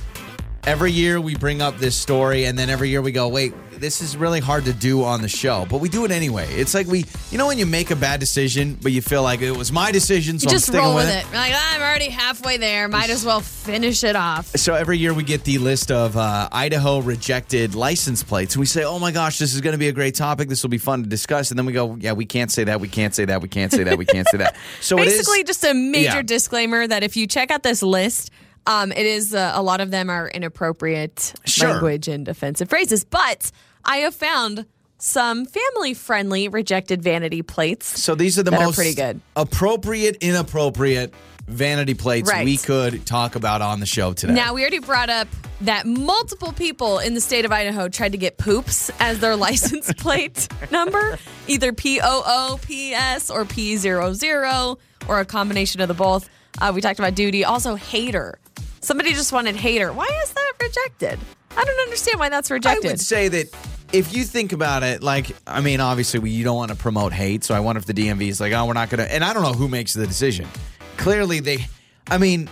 [0.64, 4.00] Every year we bring up this story, and then every year we go, wait, this
[4.00, 6.46] is really hard to do on the show, but we do it anyway.
[6.50, 9.40] It's like we, you know, when you make a bad decision, but you feel like
[9.42, 11.24] it was my decision, so you I'm just sticking roll with it.
[11.26, 12.88] You're like, I'm already halfway there.
[12.88, 14.46] Might as well finish it off.
[14.56, 18.66] So every year we get the list of uh, Idaho rejected license plates, and we
[18.66, 20.48] say, "Oh my gosh, this is going to be a great topic.
[20.48, 22.80] This will be fun to discuss." And then we go, "Yeah, we can't say that.
[22.80, 23.42] We can't say that.
[23.42, 23.98] We can't say that.
[23.98, 26.22] We can't say that." So it is- Basically, just a major Yeah.
[26.22, 28.30] disclaimer that if you check out this list,
[28.66, 31.70] um, it is uh, a lot of them are inappropriate Sure.
[31.72, 33.04] language and offensive phrases.
[33.04, 33.50] But
[33.84, 34.66] I have found
[34.98, 38.00] some family-friendly rejected vanity plates.
[38.02, 39.20] So these are the most pretty good.
[39.36, 41.12] appropriate, inappropriate
[41.46, 42.44] vanity plates Right.
[42.44, 44.32] we could talk about on the show today.
[44.32, 45.28] Now, we already brought up
[45.60, 49.92] that multiple people in the state of Idaho tried to get poops as their license
[49.94, 55.94] plate number, either P O O P S or P00 or a combination of the
[55.94, 56.30] both.
[56.62, 57.44] Uh, we talked about duty.
[57.44, 58.38] Also, hater.
[58.80, 59.92] Somebody just wanted hater.
[59.92, 61.18] Why is that rejected?
[61.56, 62.86] I don't understand why that's rejected.
[62.86, 63.54] I would say that
[63.92, 67.12] if you think about it, like, I mean, obviously, we, you don't want to promote
[67.12, 67.44] hate.
[67.44, 69.12] So I wonder if the DMV is like, oh, we're not going to.
[69.12, 70.48] And I don't know who makes the decision.
[70.96, 71.66] Clearly, they,
[72.10, 72.48] I mean,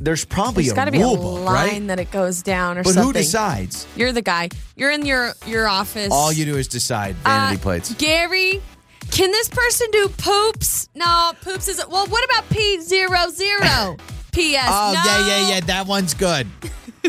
[0.00, 1.86] there's probably There's a be a line right?
[1.88, 3.08] that it goes down or But something.
[3.08, 3.86] who decides?
[3.96, 4.48] You're the guy.
[4.74, 6.08] You're in your your office.
[6.10, 7.94] All you do is decide vanity Uh, plates.
[7.94, 8.62] Gary,
[9.10, 10.88] can this person do poops?
[10.94, 11.90] No, poops isn't.
[11.90, 13.96] Well, what about P zero zero?
[14.32, 14.64] P.S.
[14.68, 15.02] Oh, no.
[15.04, 15.60] yeah, yeah, yeah.
[15.60, 16.46] That one's good.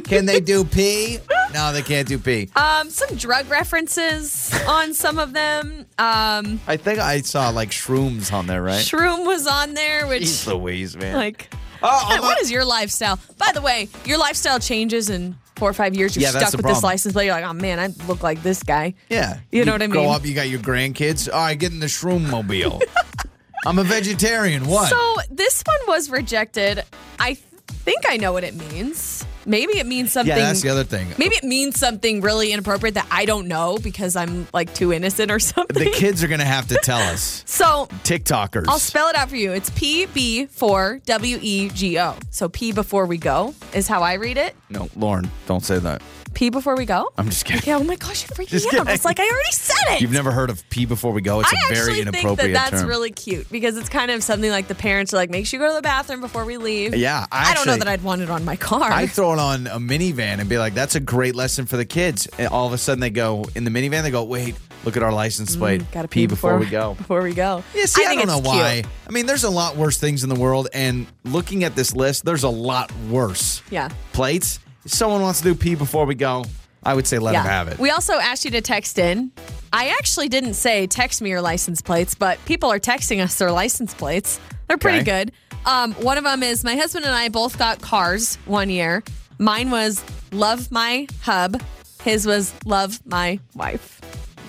[0.04, 1.20] Can they do P?
[1.54, 2.50] No, they can't do P.
[2.56, 5.86] Um, some drug references on some of them.
[5.98, 8.84] Um, I think I saw like shrooms on there, right?
[8.84, 11.16] Shroom was on there, which Jeez Louise, man.
[11.16, 13.20] like, oh, I'm what not- is your lifestyle?
[13.38, 16.16] By the way, your lifestyle changes in four or five years.
[16.16, 16.90] You're Yeah, that's stuck the with this problem.
[16.92, 17.26] license plate.
[17.26, 18.94] You're like, oh man, I look like this guy.
[19.10, 19.40] yeah.
[19.52, 20.10] You know what I Go mean?
[20.14, 21.28] up, you got your grandkids.
[21.32, 22.82] All right, get in the shroom mobile.
[23.66, 24.66] I'm a vegetarian.
[24.66, 24.90] What?
[24.90, 26.84] So this one was rejected.
[27.20, 29.24] I think I know what it means.
[29.46, 30.36] Maybe it means something.
[30.36, 31.08] yeah, that's the other thing.
[31.18, 35.32] Maybe it means something really inappropriate that I don't know because I'm like too innocent
[35.32, 35.84] or something.
[35.84, 37.44] The kids are going to have to tell us.
[37.52, 38.66] So TikTokers.
[38.68, 39.52] I'll spell it out for you.
[39.52, 42.16] It's P B 4 W E G O.
[42.30, 44.56] So P before we go is how I read it.
[44.70, 46.02] no, Lauren, don't say that.
[46.34, 47.12] P before we go.
[47.18, 47.62] I'm just kidding.
[47.62, 47.74] Okay.
[47.74, 48.88] Oh my gosh, you're freaking Just me out.
[48.88, 49.02] Kidding.
[49.04, 50.02] like, I already said it.
[50.02, 51.40] You've never heard of P before we go?
[51.42, 52.88] It's I a very actually think that inappropriate that's term.
[52.90, 55.66] really cute because it's kind of something like the parents are like, make sure you
[55.66, 56.96] go to the bathroom before we leave.
[56.96, 58.92] Yeah, I I, don't know that I'd want it on my car.
[58.92, 61.86] I throw it on a minivan and be like, "That's a great lesson for the
[61.86, 64.04] kids." And all of a sudden, they go in the minivan.
[64.04, 64.56] They go, "Wait,
[64.86, 65.92] look at our license mm, plate.
[65.92, 67.64] Got to pee before, we go." Before we go.
[67.76, 68.84] Yeah, see, I, think don't know it's why.
[69.08, 72.26] I mean, there's a lot worse things in the world, and looking at this list,
[72.26, 73.90] there's a lot worse Yeah.
[74.14, 74.60] plates.
[74.86, 76.46] If someone wants to do pee before we go,
[76.84, 77.44] I would say let yeah.
[77.44, 77.78] them have it.
[77.80, 79.32] We also asked you to text in.
[79.72, 83.52] I actually didn't say text me your license plates, but people are texting us their
[83.52, 84.40] license plates.
[84.68, 85.26] They're pretty Okay.
[85.26, 85.32] good.
[85.66, 89.04] Um, one of them is my husband and I both got cars one year.
[89.38, 91.62] Mine was love my hub.
[92.04, 94.02] His was love my wife.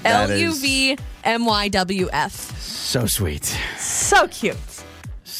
[0.04, 2.32] L U V M Y W F.
[2.58, 3.44] so sweet,
[3.78, 4.56] So cute.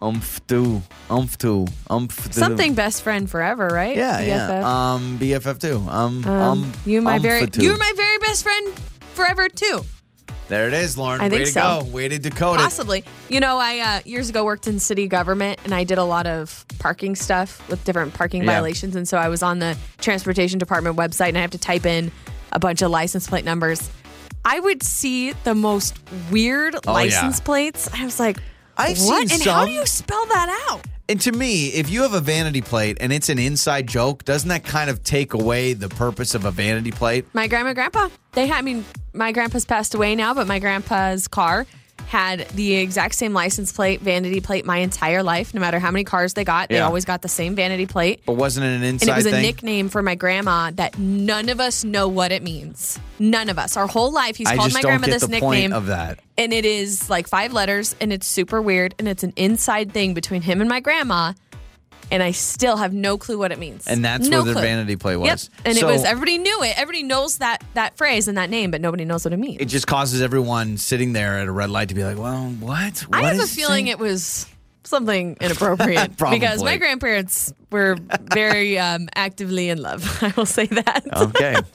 [0.00, 0.80] Umph do,
[1.10, 2.32] umph do, umph do.
[2.32, 3.96] Something best friend forever, right?
[3.96, 4.26] Yeah, BFF.
[4.26, 4.92] yeah.
[4.94, 5.84] Um, BFF too.
[5.88, 8.72] Um, Um, um, you my very you're my very best friend
[9.14, 9.84] forever too.
[10.48, 11.20] There it is, Lauren.
[11.20, 11.80] I Way think to so.
[11.82, 11.84] go.
[11.90, 12.62] Way to decode it.
[12.62, 13.04] Possibly.
[13.28, 16.26] You know, I uh, years ago worked in city government and I did a lot
[16.26, 18.52] of parking stuff with different parking Yeah.
[18.52, 18.96] violations.
[18.96, 22.10] And so I was on the transportation department website and I have to type in
[22.52, 23.90] a bunch of license plate numbers.
[24.44, 25.98] I would see the most
[26.30, 27.44] weird Oh, license yeah.
[27.44, 27.90] plates.
[27.92, 28.38] I was like,
[28.78, 29.28] I've what?
[29.28, 30.80] seen and how some- do you spell that out?
[31.10, 34.50] And to me, if you have a vanity plate and it's an inside joke, doesn't
[34.50, 37.24] that kind of take away the purpose of a vanity plate?
[37.32, 38.84] My grandma grandpa, they had, I mean,
[39.14, 41.66] my grandpa's passed away now, but my grandpa's car
[42.08, 45.52] had the exact same license plate, vanity plate my entire life.
[45.52, 46.86] No matter how many cars they got, they Yeah.
[46.86, 48.22] always got the same vanity plate.
[48.24, 51.50] But wasn't it an inside And it was a nickname for my grandma that none
[51.50, 52.98] of us know what it means.
[53.18, 53.76] None of us.
[53.76, 55.70] Our whole life, he's I called my grandma get this the nickname.
[55.70, 56.20] point of that.
[56.38, 60.14] and it is like five letters, and it's super weird, and it's an inside thing
[60.14, 61.32] between him and my grandma.
[62.10, 63.86] And I still have no clue what it means.
[63.86, 64.62] And that's no where their clue.
[64.62, 65.26] vanity play was.
[65.26, 65.66] Yep.
[65.66, 66.72] And So- it was everybody knew it.
[66.78, 69.58] Everybody knows that that phrase and that name, but nobody knows what it means.
[69.60, 73.04] It just causes everyone sitting there at a red light to be like, well, what?
[73.12, 73.86] I What have a feeling saying?
[73.88, 74.46] it was
[74.88, 77.96] something inappropriate because my grandparents were
[78.32, 80.18] very um, actively in love.
[80.22, 81.06] I will say that.
[81.16, 81.56] Okay.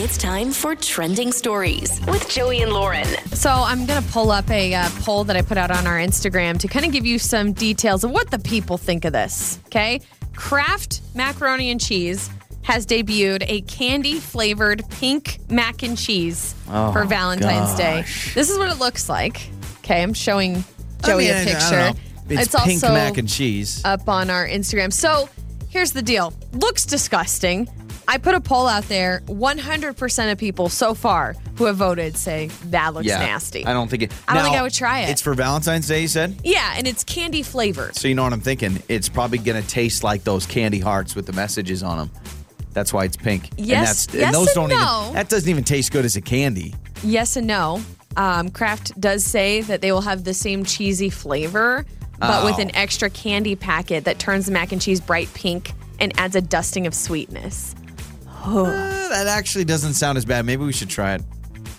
[0.00, 3.04] It's time for trending stories with Joey and Lauren.
[3.32, 5.96] So I'm going to pull up a uh, poll that I put out on our
[5.96, 9.58] Instagram to kind of give you some details of what the people think of this.
[9.66, 10.00] Okay.
[10.36, 12.30] Kraft macaroni and cheese
[12.62, 18.02] has debuted a candy flavored pink mac and cheese Oh, for Valentine's Day.
[18.34, 19.48] This is what it looks like.
[19.78, 20.00] Okay.
[20.00, 20.62] I'm showing
[21.02, 21.54] I Joey mean, a I- I don't
[21.96, 22.02] picture.
[22.36, 22.42] Know.
[22.42, 23.82] It's, pink also mac and cheese.
[23.84, 24.92] up on our Instagram.
[24.92, 25.28] So
[25.68, 27.68] here's the deal looks disgusting.
[28.10, 29.20] I put a poll out there.
[29.26, 33.18] 100% of people so far who have voted say that looks yeah.
[33.18, 33.66] nasty.
[33.66, 34.12] I don't think it.
[34.26, 35.10] I don't think I would try it.
[35.10, 36.40] It's for Valentine's Day, you said?
[36.42, 37.94] Yeah, and it's candy flavored.
[37.96, 38.82] So you know what I'm thinking?
[38.88, 42.10] It's probably going to taste like those candy hearts with the messages on them.
[42.72, 43.50] That's why it's pink.
[43.58, 45.02] Yes- and that's, yes and those and don't no.
[45.02, 46.74] even that doesn't even taste good as a candy.
[47.02, 47.82] Yes and no.
[48.16, 51.84] Um, Kraft does say that they will have the same cheesy flavor,
[52.20, 52.62] but with Oh.
[52.62, 56.40] an extra candy packet that turns the mac and cheese bright pink and adds a
[56.40, 57.74] dusting of sweetness.
[58.44, 58.64] Uh,
[59.08, 60.46] that actually doesn't sound as bad.
[60.46, 61.22] Maybe we should try it.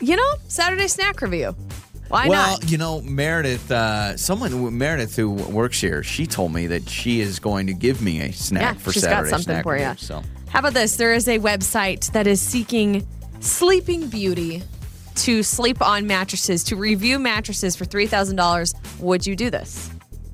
[0.02, 1.56] You know, Saturday snack review.
[2.10, 2.30] Why not?
[2.30, 2.72] well, not?
[2.72, 7.40] you know, Meredith, uh, someone Meredith who works here, she told me that she is
[7.40, 9.94] going to give me a snack Yeah, for she's got Saturday something snack for review.
[9.98, 10.96] So How about this?
[10.96, 13.06] There is a website that is seeking
[13.42, 14.64] Sleeping Beauty
[15.16, 18.74] to sleep on mattresses, to review mattresses for $3,000.
[19.02, 19.90] Would you do this?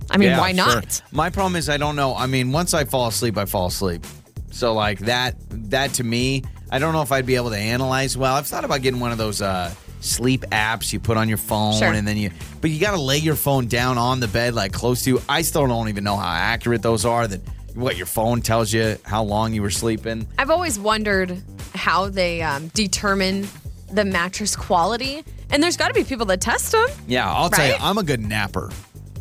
[0.09, 0.65] I mean, Yeah, why sure.
[0.75, 1.01] not?
[1.11, 2.15] My problem is I don't know.
[2.15, 4.05] I mean, once I fall asleep, I fall asleep.
[4.51, 5.35] So like that
[5.69, 8.35] that to me, I don't know if I'd be able to analyze well.
[8.35, 11.73] I've thought about getting one of those uh sleep apps you put on your phone
[11.79, 11.91] Sure.
[11.91, 12.29] and then you
[12.61, 15.21] but you got to lay your phone down on the bed like close to you.
[15.27, 17.41] I still don't even know how accurate those are that
[17.73, 20.27] what your phone tells you how long you were sleeping.
[20.37, 21.41] I've always wondered
[21.73, 23.47] how they um, determine
[23.91, 25.23] the mattress quality.
[25.49, 26.87] And there's got to be people that test them.
[27.07, 27.81] Yeah, I'll tell you, Right?
[27.83, 28.71] I'm a good napper.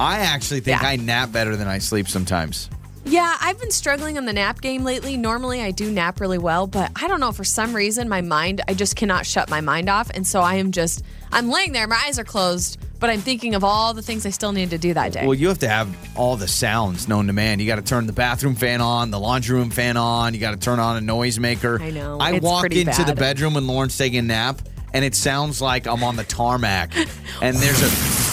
[0.00, 0.88] I actually think Yeah.
[0.88, 2.68] I nap better than I sleep sometimes.
[3.06, 5.18] Yeah, I've been struggling on the nap game lately.
[5.18, 7.32] Normally, I do nap really well, but I don't know.
[7.32, 10.10] For some reason, my mind, I just cannot shut my mind off.
[10.14, 13.54] And so I am just, I'm laying there, my eyes are closed, but I'm thinking
[13.54, 15.26] of all the things I still need to do that day.
[15.26, 17.60] Well, you have to have all the sounds known to man.
[17.60, 20.32] You got to turn the bathroom fan on, the laundry room fan on.
[20.32, 21.78] You got to turn on a noisemaker.
[21.82, 22.16] I know.
[22.18, 23.16] I It's walk pretty into the bad.
[23.18, 24.62] bedroom when Lauren's taking a nap,
[24.94, 26.94] and it sounds like I'm on the tarmac,
[27.42, 28.23] and there's a,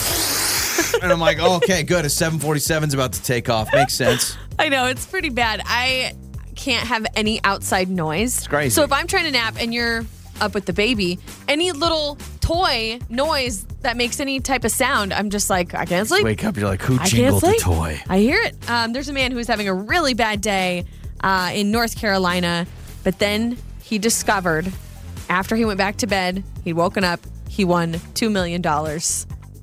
[1.02, 2.06] and I'm like, oh, okay, good.
[2.06, 3.74] A 747's about to take off.
[3.74, 4.38] Makes sense.
[4.60, 5.62] I know it's pretty bad.
[5.66, 6.14] I
[6.56, 8.38] can't have any outside noise.
[8.38, 8.70] It's crazy.
[8.72, 10.06] So if I'm trying to nap and you're
[10.40, 15.30] up with the baby, any little toy noise that makes any type of sound, I'm
[15.30, 16.24] just like, I can't sleep.
[16.24, 18.00] Wake up, you're like, who I jingled the toy?
[18.10, 18.56] I hear it.
[18.70, 20.86] Um, there's a man who's having a really bad day
[21.24, 22.68] uh, in North Carolina,
[23.04, 24.72] but then he discovered
[25.30, 28.62] after he went back to bed, he'd woken up, he won $2 million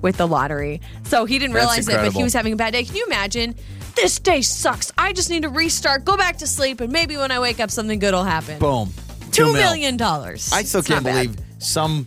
[0.00, 0.80] with the lottery.
[1.04, 2.18] So he didn't That's realize it, but incredible.
[2.20, 2.84] he was having a bad day.
[2.84, 3.54] Can you imagine
[3.96, 4.92] this day sucks.
[4.96, 7.68] I just need to restart, go back to sleep, and maybe when I wake up,
[7.70, 8.58] something good will happen.
[8.60, 8.92] Boom.
[9.32, 9.54] Two mil.
[9.54, 10.50] million dollars.
[10.52, 11.26] I still It's can't not bad.
[11.26, 12.06] believe some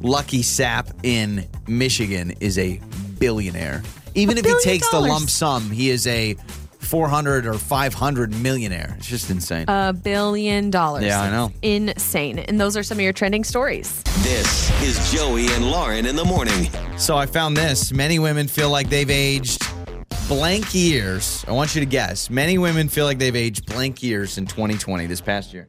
[0.00, 2.80] lucky sap in Michigan is a
[3.20, 3.82] billionaire.
[4.14, 5.10] Even A if he billion takes the dollars.
[5.10, 6.36] lump sum, he is a
[6.88, 8.94] 400 or 500 millionaire.
[8.96, 9.66] It's just insane.
[9.68, 11.04] A billion dollars.
[11.04, 11.52] Yeah, I know.
[11.60, 12.38] Insane.
[12.38, 14.02] And those are some of your trending stories.
[14.22, 16.70] This is Joey and Lauren in the morning.
[16.96, 17.92] So I found this.
[17.92, 19.62] Many women feel like they've aged
[20.28, 21.44] blank years.
[21.46, 22.30] I want you to guess.
[22.30, 25.68] Many women feel like they've aged blank years in 2020, this past year.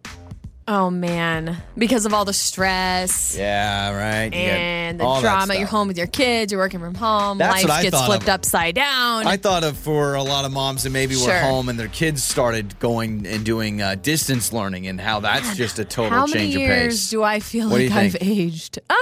[0.72, 4.26] Oh man, because of all the stress Yeah, right.
[4.32, 5.56] You and the drama.
[5.56, 6.52] You're home with your kids.
[6.52, 7.40] You're working from home.
[7.40, 8.30] That's Life gets flipped of.
[8.30, 9.26] upside down.
[9.26, 12.24] I thought of for a lot of moms that maybe were home and their kids
[12.24, 16.40] started going and doing uh, distance learning and how that's just a total How many
[16.40, 17.10] change of years pace.
[17.10, 18.78] do I feel What like I've aged?
[18.92, 18.96] Um,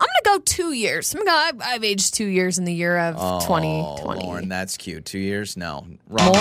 [0.00, 1.14] I'm gonna go two years.
[1.14, 1.36] I'm gonna.
[1.36, 4.24] I've, I've aged two years in the year of Oh, 2020.
[4.24, 5.04] Lauren, that's cute.
[5.04, 5.58] Two years?
[5.58, 5.86] No.
[6.08, 6.32] Wrong.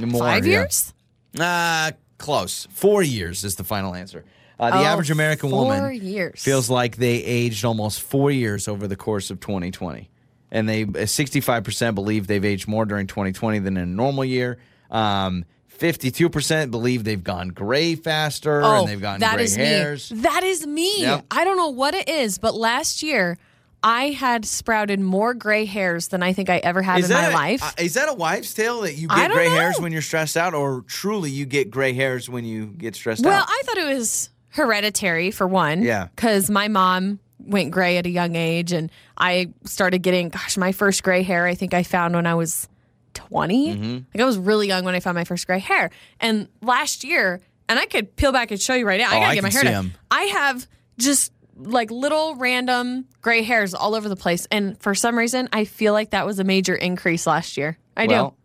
[0.00, 0.06] More?
[0.08, 0.52] More, Five yeah.
[0.62, 0.92] years?
[1.38, 2.68] Uh, close.
[2.70, 4.24] Four years is the final answer.
[4.58, 6.42] Uh, the Oh, average American woman years.
[6.42, 10.08] feels like they aged almost four years over the course of 2020.
[10.52, 14.58] And they uh, 65% believe they've aged more during 2020 than in a normal year.
[14.90, 15.44] Um,
[15.78, 20.12] 52% believe they've gone gray faster Oh, and they've gotten that gray is hairs.
[20.12, 20.20] me.
[20.20, 20.92] That is me.
[21.02, 21.24] Yep.
[21.30, 23.38] I don't know what it is, but last year
[23.82, 27.32] I had sprouted more gray hairs than I think I ever have in my a,
[27.32, 27.62] life.
[27.62, 30.54] uh, is that a wives' tale that you get gray hairs when you're stressed out,
[30.54, 33.46] or truly you get gray hairs when you get stressed well, out?
[33.48, 35.82] Well, I thought it was hereditary for one.
[35.82, 36.08] Yeah.
[36.14, 40.72] Because my mom went gray at a young age, and I started getting, gosh, my
[40.72, 41.46] first gray hair.
[41.46, 42.68] I think I found when I was
[43.14, 43.74] 20.
[43.74, 43.92] Mm-hmm.
[44.14, 45.90] Like I was really young when I found my first gray hair.
[46.20, 49.06] And last year, and I could peel back and show you right now.
[49.06, 49.94] Oh, I gotta I get my hair done.
[50.10, 50.66] I have
[50.98, 51.32] just
[51.64, 54.46] like little random gray hairs all over the place.
[54.50, 57.78] And for some reason, I feel like that was a major increase last year.
[57.96, 58.36] I well, do.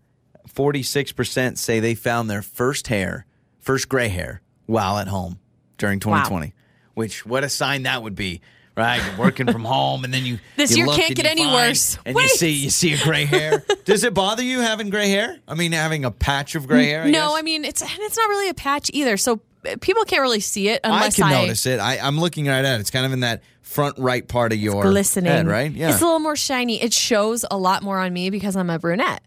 [0.50, 3.26] 46% say they found their first hair,
[3.60, 5.40] first gray hair, while at home
[5.78, 6.54] during 2020.
[6.94, 8.42] Which, what a sign that would be,
[8.78, 9.02] right?
[9.06, 11.98] You're working from home, and then you This you year can't get any worse.
[12.06, 12.24] And Wait.
[12.24, 13.66] you see you see a gray hair.
[13.86, 15.38] Does it bother you having gray hair?
[15.46, 17.04] I mean, having a patch of gray hair.
[17.04, 17.34] I no, guess?
[17.36, 19.18] I mean it's and it's not really a patch either.
[19.18, 19.42] So
[19.82, 21.80] people can't really see it I unless can notice it.
[21.80, 22.82] I, I'm looking right at it.
[22.82, 25.72] It's kind of in that front right part of your glistening, head, right?
[25.72, 25.90] Yeah.
[25.92, 26.82] It's a little more shiny.
[26.82, 29.22] It shows a lot more on me because I'm a brunette.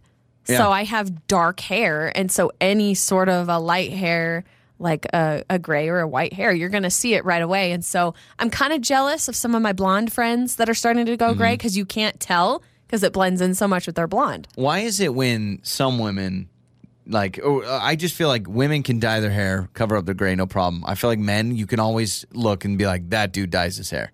[0.47, 0.59] Yeah.
[0.59, 4.45] So I have dark hair, and so any sort of a light hair,
[4.79, 7.73] like a, a gray or a white hair, you're going to see it right away.
[7.73, 11.05] And so I'm kind of jealous of some of my blonde friends that are starting
[11.05, 11.39] to go Mm-hmm.
[11.39, 14.49] gray because you can't tell because it blends in so much with their blonde.
[14.55, 16.49] Why is it when some women,
[17.09, 20.15] like, or, uh, I just feel like women can dye their hair, cover up their
[20.15, 20.85] gray, no problem.
[20.87, 23.91] I feel like men, you can always look and be like, that dude dyes his
[23.91, 24.13] hair.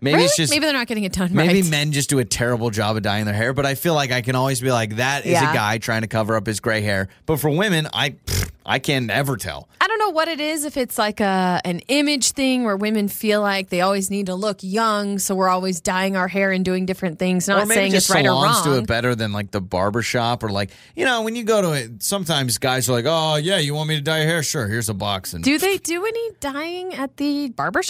[0.00, 0.24] Maybe Really?
[0.26, 1.70] it's just maybe they're not getting it done maybe right.
[1.70, 4.20] men just do a terrible job of dyeing their hair, but I feel like I
[4.20, 5.50] can always be like, that is Yeah.
[5.50, 7.08] a guy trying to cover up his gray hair.
[7.24, 9.68] But for women, I pfft, I can never tell.
[9.80, 10.64] I don't know what it is.
[10.64, 14.34] If it's like a an image thing where women feel like they always need to
[14.34, 17.46] look young, so we're always dyeing our hair and doing different things.
[17.48, 20.48] Not saying it's right or salons do it better than like the barber shop or
[20.50, 22.02] like you know when you go to it.
[22.02, 24.42] Sometimes guys are like, "Oh yeah, you want me to dye your hair?
[24.42, 27.82] Sure, here's a box." And Do they do any dyeing at the barber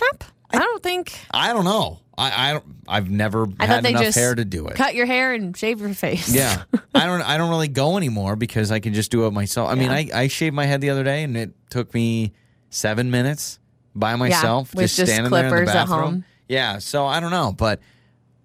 [0.53, 0.63] shop?
[0.63, 1.19] I don't think.
[1.31, 2.01] I don't know.
[2.19, 2.65] I I don't.
[2.89, 4.75] I've never I had enough hair to do it.
[4.77, 6.35] cut your hair and shave your face.
[6.35, 6.63] Yeah,
[6.95, 7.21] I don't.
[7.23, 9.71] I don't really go anymore because I can just do it myself.
[9.71, 12.33] I mean, I I shaved my head the other day and it took me
[12.71, 13.59] seven minutes
[13.95, 16.01] by myself, with just, just standing there in the clippers at bathroom.
[16.01, 16.25] home.
[16.49, 17.81] Yeah, so I don't know, but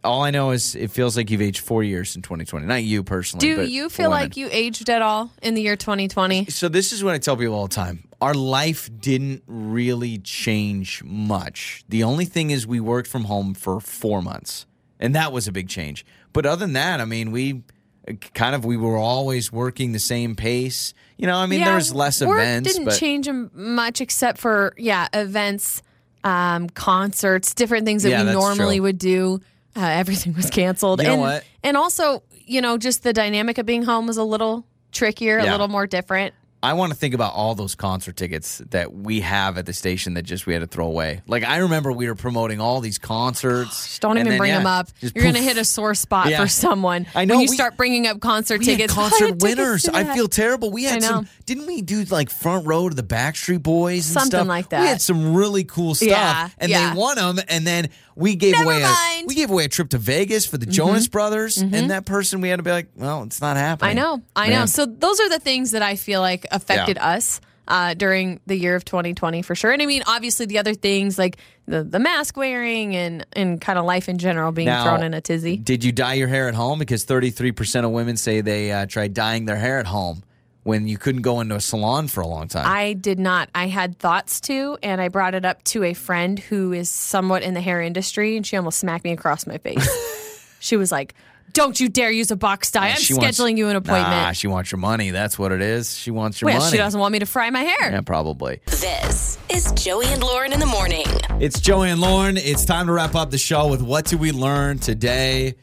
[0.03, 2.65] all I know is it feels like you've aged four years in 2020.
[2.65, 3.53] Not you personally.
[3.53, 4.23] Do you feel women.
[4.23, 6.45] like you aged at all in the year 2020?
[6.45, 8.07] So this is what I tell people all the time.
[8.21, 11.83] Our life didn't really change much.
[11.89, 14.65] The only thing is we worked from home for 4 months.
[14.99, 16.05] And that was a big change.
[16.33, 17.63] But other than that, I mean, we
[18.07, 20.93] uh, kind of we were always working the same pace.
[21.17, 24.73] You know, I mean, there was less work events, didn't but change much except for
[24.77, 25.81] yeah events,
[26.23, 28.83] um, concerts, different things that Yeah, we normally true.
[28.83, 29.41] would do.
[29.75, 31.01] Uh, everything was canceled.
[31.01, 31.45] You know and, what?
[31.63, 35.43] And also, you know, just the dynamic of being home was a little trickier, a
[35.43, 36.33] little more different.
[36.63, 40.13] I want to think about all those concert tickets that we have at the station
[40.13, 41.21] that just we had to throw away.
[41.27, 43.87] Like I remember we were promoting all these concerts.
[43.87, 44.87] Just don't even then, bring yeah, them up.
[44.99, 46.39] You're going to hit a sore spot Yeah.
[46.41, 47.07] for someone.
[47.15, 48.93] I know, When you we- start bringing up concert tickets.
[49.01, 49.87] Concert tickets winners.
[49.89, 50.71] I feel terrible.
[50.71, 51.27] We had some.
[51.45, 54.47] Didn't we do like front row to the Backstreet Boys and Something stuff?
[54.47, 54.81] like that?
[54.81, 57.39] We had some really cool stuff, Yeah, and they won them.
[57.47, 60.57] And then we gave Never away a we gave away a trip to Vegas for
[60.57, 63.95] the Jonas Brothers, and that person we had to be like, well, it's not happening.
[63.97, 63.99] Mm-hmm.
[63.99, 64.59] I know, I Man.
[64.61, 64.65] know.
[64.67, 68.75] So those are the things that I feel like affected us uh, during the year
[68.75, 69.71] of 2020 for sure.
[69.71, 71.37] And I mean, obviously, the other things like
[71.67, 75.13] the the mask wearing and and kind of life in general being Now, thrown in
[75.13, 75.57] a tizzy.
[75.57, 76.79] Did you dye your hair at home?
[76.79, 80.23] Because thirty three percent of women say they uh, tried dyeing their hair at home,
[80.63, 82.65] when you couldn't go into a salon for a long time.
[82.67, 83.49] I did not.
[83.55, 87.43] I had thoughts to, and I brought it up to a friend who is somewhat
[87.43, 89.87] in the hair industry, and she almost smacked me across my face.
[90.61, 91.13] she was like,
[91.51, 92.89] "Don't you dare use a box dye!
[92.91, 95.11] I'm scheduling wants- you an appointment." Nah, she wants your money.
[95.11, 95.97] That's what it is.
[95.97, 96.55] She wants your money.
[96.59, 96.71] well, money.
[96.71, 97.91] she doesn't want me to fry my hair.
[97.91, 98.61] Yeah, probably.
[98.67, 101.05] This is Joey and Lauren in the morning.
[101.41, 102.37] It's Joey and Lauren.
[102.37, 105.55] It's time to wrap up the show with what did we learn today?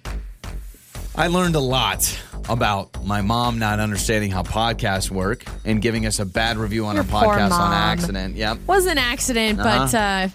[1.16, 2.16] I learned a lot
[2.48, 6.94] about my mom not understanding how podcasts work and giving us a bad review on
[6.96, 8.36] Your our podcast on accident.
[8.36, 8.58] Yep.
[8.66, 10.28] Was an accident, but uh,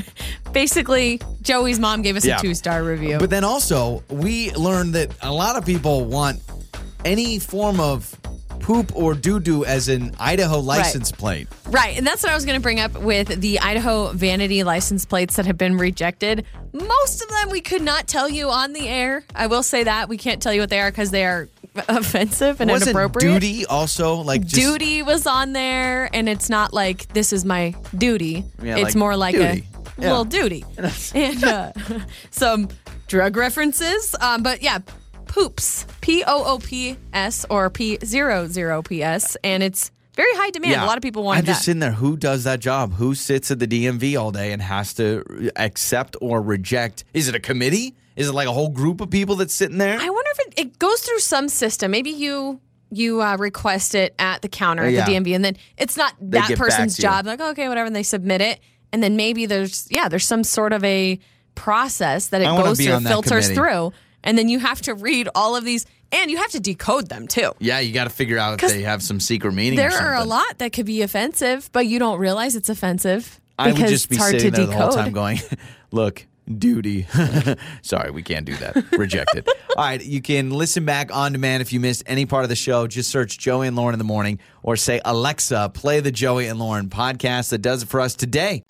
[0.52, 2.38] basically, Joey's mom gave us Yeah.
[2.38, 3.18] a two star review.
[3.18, 6.40] But then also, we learned that a lot of people want
[7.04, 8.14] any form of
[8.60, 11.48] poop or doo doo as an Idaho license plate.
[11.66, 11.96] Right.
[11.96, 15.36] And that's what I was going to bring up with the Idaho vanity license plates
[15.36, 16.44] that have been rejected.
[16.72, 19.24] Most of them we could not tell you on the air.
[19.34, 20.08] I will say that.
[20.08, 21.48] We can't tell you what they are because they are
[21.88, 23.40] offensive and Wasn't inappropriate.
[23.40, 27.74] duty also like just, duty was on there, and it's not like this is my
[27.96, 28.44] duty.
[28.62, 29.66] Yeah, it's like more like duty.
[29.98, 30.08] a Yeah.
[30.10, 30.64] little duty.
[31.14, 31.72] and uh,
[32.30, 32.68] some
[33.06, 34.14] drug references.
[34.20, 34.78] Um, but yeah,
[35.30, 35.86] poops.
[36.00, 39.36] P O O P S or P zero zero P S.
[39.44, 40.80] And it's very high demand.
[40.82, 41.52] A lot of people want I'm that.
[41.52, 41.92] just sitting there.
[41.92, 42.94] Who does that job?
[42.94, 47.04] Who sits at the DMV all day and has to accept or reject?
[47.14, 47.94] Is it a committee?
[48.16, 49.98] Is it like a whole group of people that's sitting there?
[49.98, 51.90] I wonder if it, it goes through some system.
[51.90, 52.60] Maybe you
[52.92, 55.06] you uh, request it at the counter at Yeah.
[55.06, 57.24] the DMV, and then it's not They that person's job.
[57.24, 58.58] Like okay, whatever, and they submit it,
[58.92, 61.18] and then maybe there's yeah, there's some sort of a
[61.54, 63.54] process that it I goes through, filters committee.
[63.54, 63.92] through,
[64.24, 67.26] and then you have to read all of these, and you have to decode them
[67.28, 67.52] too.
[67.58, 69.76] yeah, you got to figure out if they have some secret meaning.
[69.76, 73.72] There are a lot that could be offensive, but you don't realize it's offensive I
[73.72, 74.80] would just be it's hard sitting to there decode.
[74.80, 75.38] the whole time going,
[75.92, 76.26] "Look,
[76.58, 77.06] duty."
[77.82, 78.90] Sorry, we can't do that.
[78.92, 79.46] Rejected.
[79.76, 82.56] All right, you can listen back on demand if you missed any part of the
[82.56, 82.86] show.
[82.86, 86.58] Just search Joey and Lauren in the morning, or say Alexa, play the Joey and
[86.58, 87.50] Lauren podcast.
[87.50, 88.58] That does it for us today.